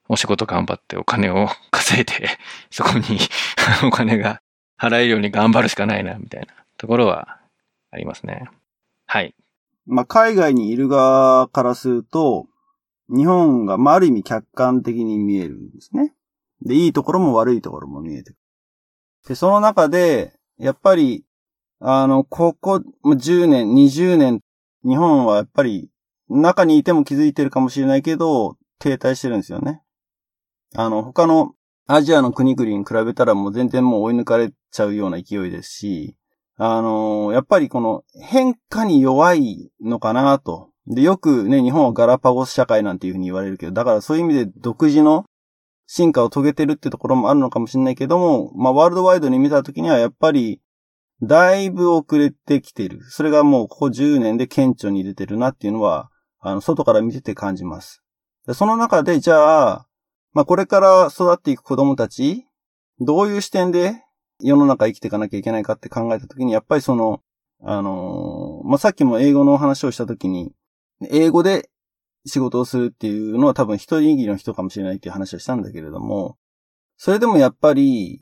[0.08, 2.28] お仕事頑張ってお金を 稼いで、
[2.70, 3.18] そこに
[3.86, 4.40] お金が
[4.78, 7.40] 払えるように頑張るしかないな、みたいなところは
[7.90, 8.48] ありますね。
[9.06, 9.34] はい。
[9.86, 12.46] まあ、海外にいる側からすると、
[13.08, 16.14] 日本が、まあ、ある意味客観的に見えるんですね。
[16.62, 18.38] で、いいところも悪いところも見えてくる。
[19.28, 21.24] で、その中で、やっぱり、
[21.80, 24.40] あの、ここ10年、20年、
[24.84, 25.90] 日本はやっぱり、
[26.28, 29.82] 中にいても気づいてるかもしれないけど、停滞してるんですよね。
[30.74, 31.54] あの、他の
[31.86, 36.16] アジアの国々に比べたらもう全然もう追い抜かれちゃうような勢いですし、
[36.56, 40.70] あのやっぱりこの変化に弱いのかなと。
[40.86, 45.24] で、よくね、日本はガラパゴス社会なんていうふうに言われるけど、だからそういう意味で独自の
[45.86, 50.60] 進化を遂げてるってところもあるのかもしれないけども、まあ、ワールドワイドに見たときにはやっぱり、
[51.22, 53.00] だいぶ遅れてきてる。
[53.08, 56.10] それがもうここ10年で顕著に出てるなっていうのは、
[56.40, 58.02] あの、外から見てて感じます。
[58.46, 59.86] でその中で、じゃあ、
[60.34, 62.44] まあ、これから育っていく子供たち、
[63.00, 64.02] どういう視点で
[64.40, 67.22] 世の中生きていかなきゃいけないかって考えたときに、やっぱりその、
[67.62, 70.52] あのー、まあ、さっきも英語のお話をしたときに、
[71.08, 71.70] 英語で
[72.26, 76.36] 仕事をするっていうのは多分一人握りの人かもしれないっていう話をしたんだけれども、
[76.96, 78.20] それでもやっぱり、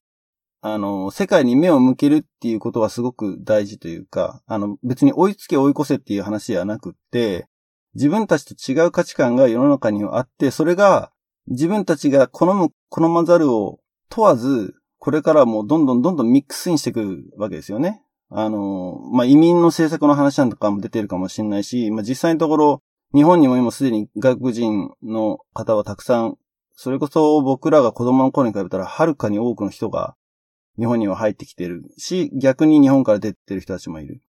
[0.60, 7.46] あの、世界に目を向けるっていうことはすごく大事というか、あの、別に追いつけ追い越せっていう話ではなくって、
[7.94, 11.11] 自分たちと違う価値観が世の中にはあって、それが
[11.48, 18.02] 自分たちが好む、好まざるを問わず、これからもどんどんどんどんミックスインしていくわけですよね。
[18.30, 22.82] あの、まあ、移民の政策の話なんとかも出てるかもしれないし、まあ、実際のところ、
[23.14, 26.38] 日本にも今すでに外国人の方はたくさん、
[26.74, 30.14] それこそ僕らが子供の頃に比べたらはるかに多くの人が
[30.78, 34.22] 日本には入ってきてるし、逆に日本から出てる人たちもいる。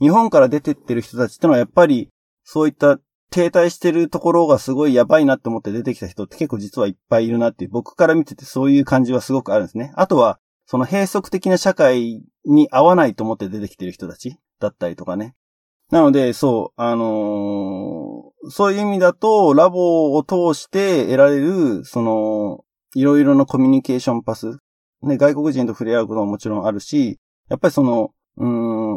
[0.00, 2.10] 日本から出てってる人たちってのはやっぱり
[2.44, 3.00] そういった
[3.30, 9.92] 停滞してるところがすごいやばいなって思って出てきた人って結構実はいっぱいいるなっていう、僕から見ててそういう感じはすごくあるんですね。
[9.96, 15.34] あとは、その閉塞的な社会に合わないと思って出てきてる人たちだったりとかね。
[15.90, 22.64] なので、そう、あのー、そういう意味だと、ラボを通して得られる、その、
[22.94, 24.58] いろいろなコミュニケーションパス。
[25.02, 27.18] ね、外国人と触れ合うことももちろんあるし、
[27.48, 28.96] やっぱりその、うん、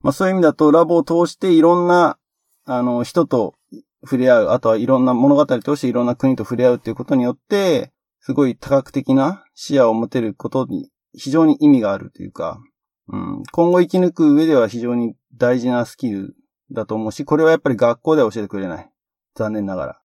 [0.00, 2.18] まあそういう意味だと、ラボを通していろんな、
[2.66, 3.54] あの、人と
[4.02, 12.60] 触れ合う、あとはいろんな物語としていろんな国と触れ合うっていうことによって、すごい多角的な視野を持てることに非常に意味があるというか、
[13.08, 16.34] うん、今後生き抜く上では非常に大事なスキル
[16.70, 18.90] だと思うし、これはやっぱり学校では教えてくれない。
[19.34, 20.00] 残念ながら。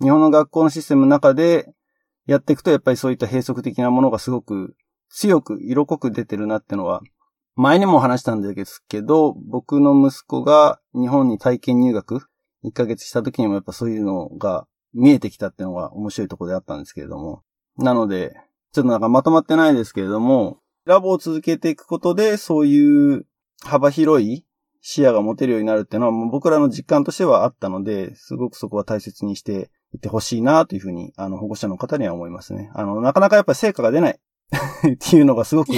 [0.00, 1.72] 日本の学校のシステムの中で、
[2.26, 4.74] やっていくとやっぱりそういった閉塞的なものがすごく
[5.08, 7.02] 強く色濃く出てるなってのは、
[7.54, 12.26] 前にも話したんですけど、僕の息子が日本に体験入学
[12.64, 17.42] 1ヶ月した時にもやっぱそういうのが見えてきたっていうのが面白いところであったんですけれども。
[17.76, 18.34] なので、
[18.72, 23.26] ちょっとなんかまとまってないですけれども、ラボを続けていくことでそういう
[23.62, 24.44] 幅広い
[24.80, 32.70] 視野が持てるようになるっていうのはもう僕らの実感としてはあったので、すごくそこは大切にしていってほしいなというふうに、あの、保護者の方には思いますね。
[32.74, 34.20] あの、なかなかやっぱり成果が出ない
[34.94, 35.72] っていうのがすごく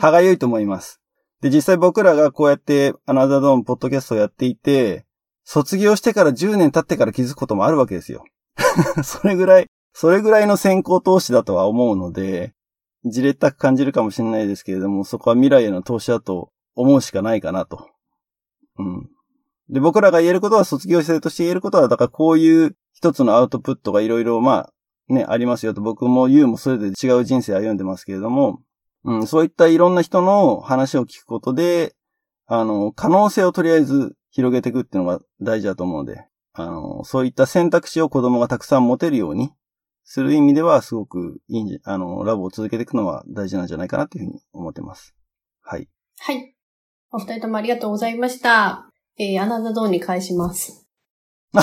[0.00, 1.00] 歯がゆいと思います。
[1.40, 5.06] で、実際僕らがこうやってアナザードーンポッドキャストをやっていて、
[5.50, 8.22] 卒業してから10年経ってから気づくこともあるわけですよ。
[9.02, 12.52] それぐらい、それぐらいの先行投資だとは思うので、
[13.06, 17.88] じれったく感じるかもしれないですけれども、そこは未来への投資だと思うしかないかなと。
[18.78, 19.08] うん。
[19.70, 24.72] で、僕らが言えることは卒業生として言えることは、だからこういう一つのアウトプットがいろいろ、まあ、
[25.08, 25.80] ね、ありますよと。
[25.80, 28.60] 僕も言うもそれで違う人生歩んでますけれども、
[29.04, 31.94] うん、そういったいろんな人の話を聞くことで、
[32.44, 39.52] あの、可能性をとりあえず広げていくっていうのが大事だと思うので、あの、そういった選択肢を子供がたくさん持てるように
[40.04, 45.14] する意味ではすごくいいんじゃ、あの、ラボを続けていくのは大事なんじゃないかなというふうに思ってます。
[45.62, 45.88] はい。
[46.20, 46.54] はい。
[47.10, 48.90] お二人ともありがとうございました。
[49.18, 50.86] えー、アナザドーンに返します。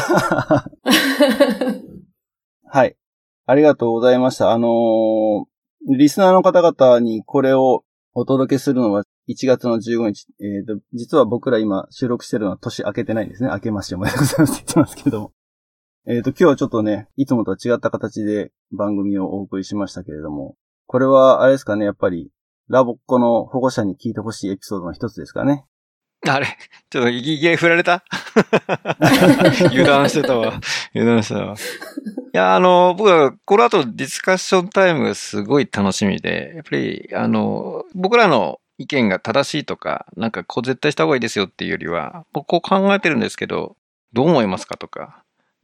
[2.67, 2.97] はい。
[3.45, 4.51] ありがとうございました。
[4.51, 5.45] あのー、
[5.97, 7.84] リスナーの方々にこれを
[8.17, 10.27] お届けするのは1月の15日。
[10.39, 13.49] えっ、ー、と、実は僕ら今収録してるのは年明けてないんですね。
[13.49, 15.31] 明けましておめでとうございますって言ってますけども。
[16.07, 20.55] えっ、ー、と、今日はちょっとね、いつもとは違った形で番組をお送りしましたけれども、
[20.87, 22.31] これはあれですかね、やっぱり、
[22.69, 25.65] ラボっ子の保護者に聞いてほしいエピソードの一つですかね。
[26.33, 26.47] あれ
[26.89, 28.03] ちょっと、いき振られた？
[29.71, 30.59] 油断してたわ。
[30.93, 31.55] 油断してたわ。
[31.55, 31.57] い
[32.37, 43.75] や、あの、僕は、この後ディスカッションタイムがすごい楽しみで、やっぱり、あの、僕らの意見が正しいとか、なんかこう絶対した方がいいですよっていうよりは、僕こう考えてるんですけど、
[44.13, 45.11] どう思いますかとか、やっ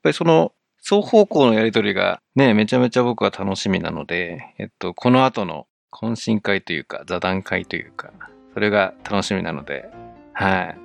[0.04, 0.54] ぱりその、
[0.84, 8.12] 双方向のやりとりがね、めちゃめちゃ僕は楽しみなので、えっと、この後の懇親会というか、座談会というか、
[8.54, 9.90] それが楽しみなので、
[10.34, 10.78] はい。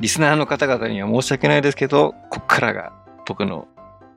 [0.00, 2.92] リスナーの方々には申し訳ないですけど、こっからが
[3.26, 3.66] 僕の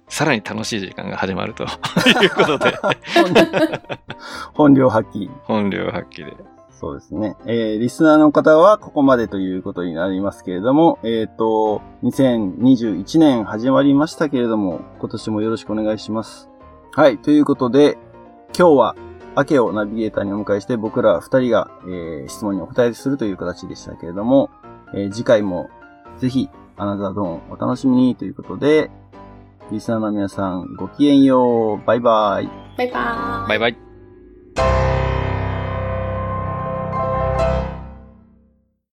[0.10, 1.64] さらに楽しい時間が始まると
[2.24, 2.74] いうことで
[4.54, 5.30] 本領発揮。
[5.44, 6.36] 本領発揮で。
[6.72, 7.36] そうですね。
[7.46, 16.50] えー、リスナーの方はここまでということになりますけれども、えっ、ー、と、2021年始まりましたけれども、今年もよろしくお願いします。
[16.94, 17.98] はい、ということで、
[18.58, 18.96] 今日は、
[19.36, 24.50] アケをナビゲーターにお迎えして僕ら二人が、えー、質問にお答えするという形でしたけれども、
[24.94, 25.70] えー、次回も
[26.20, 28.92] ぜひ、アナザードーンお楽しみにということで、
[29.72, 31.86] リスナーの皆さんごきげんよう。
[31.86, 32.50] バイバイ。
[32.78, 33.50] バイバイ。
[33.50, 34.89] バイバイ。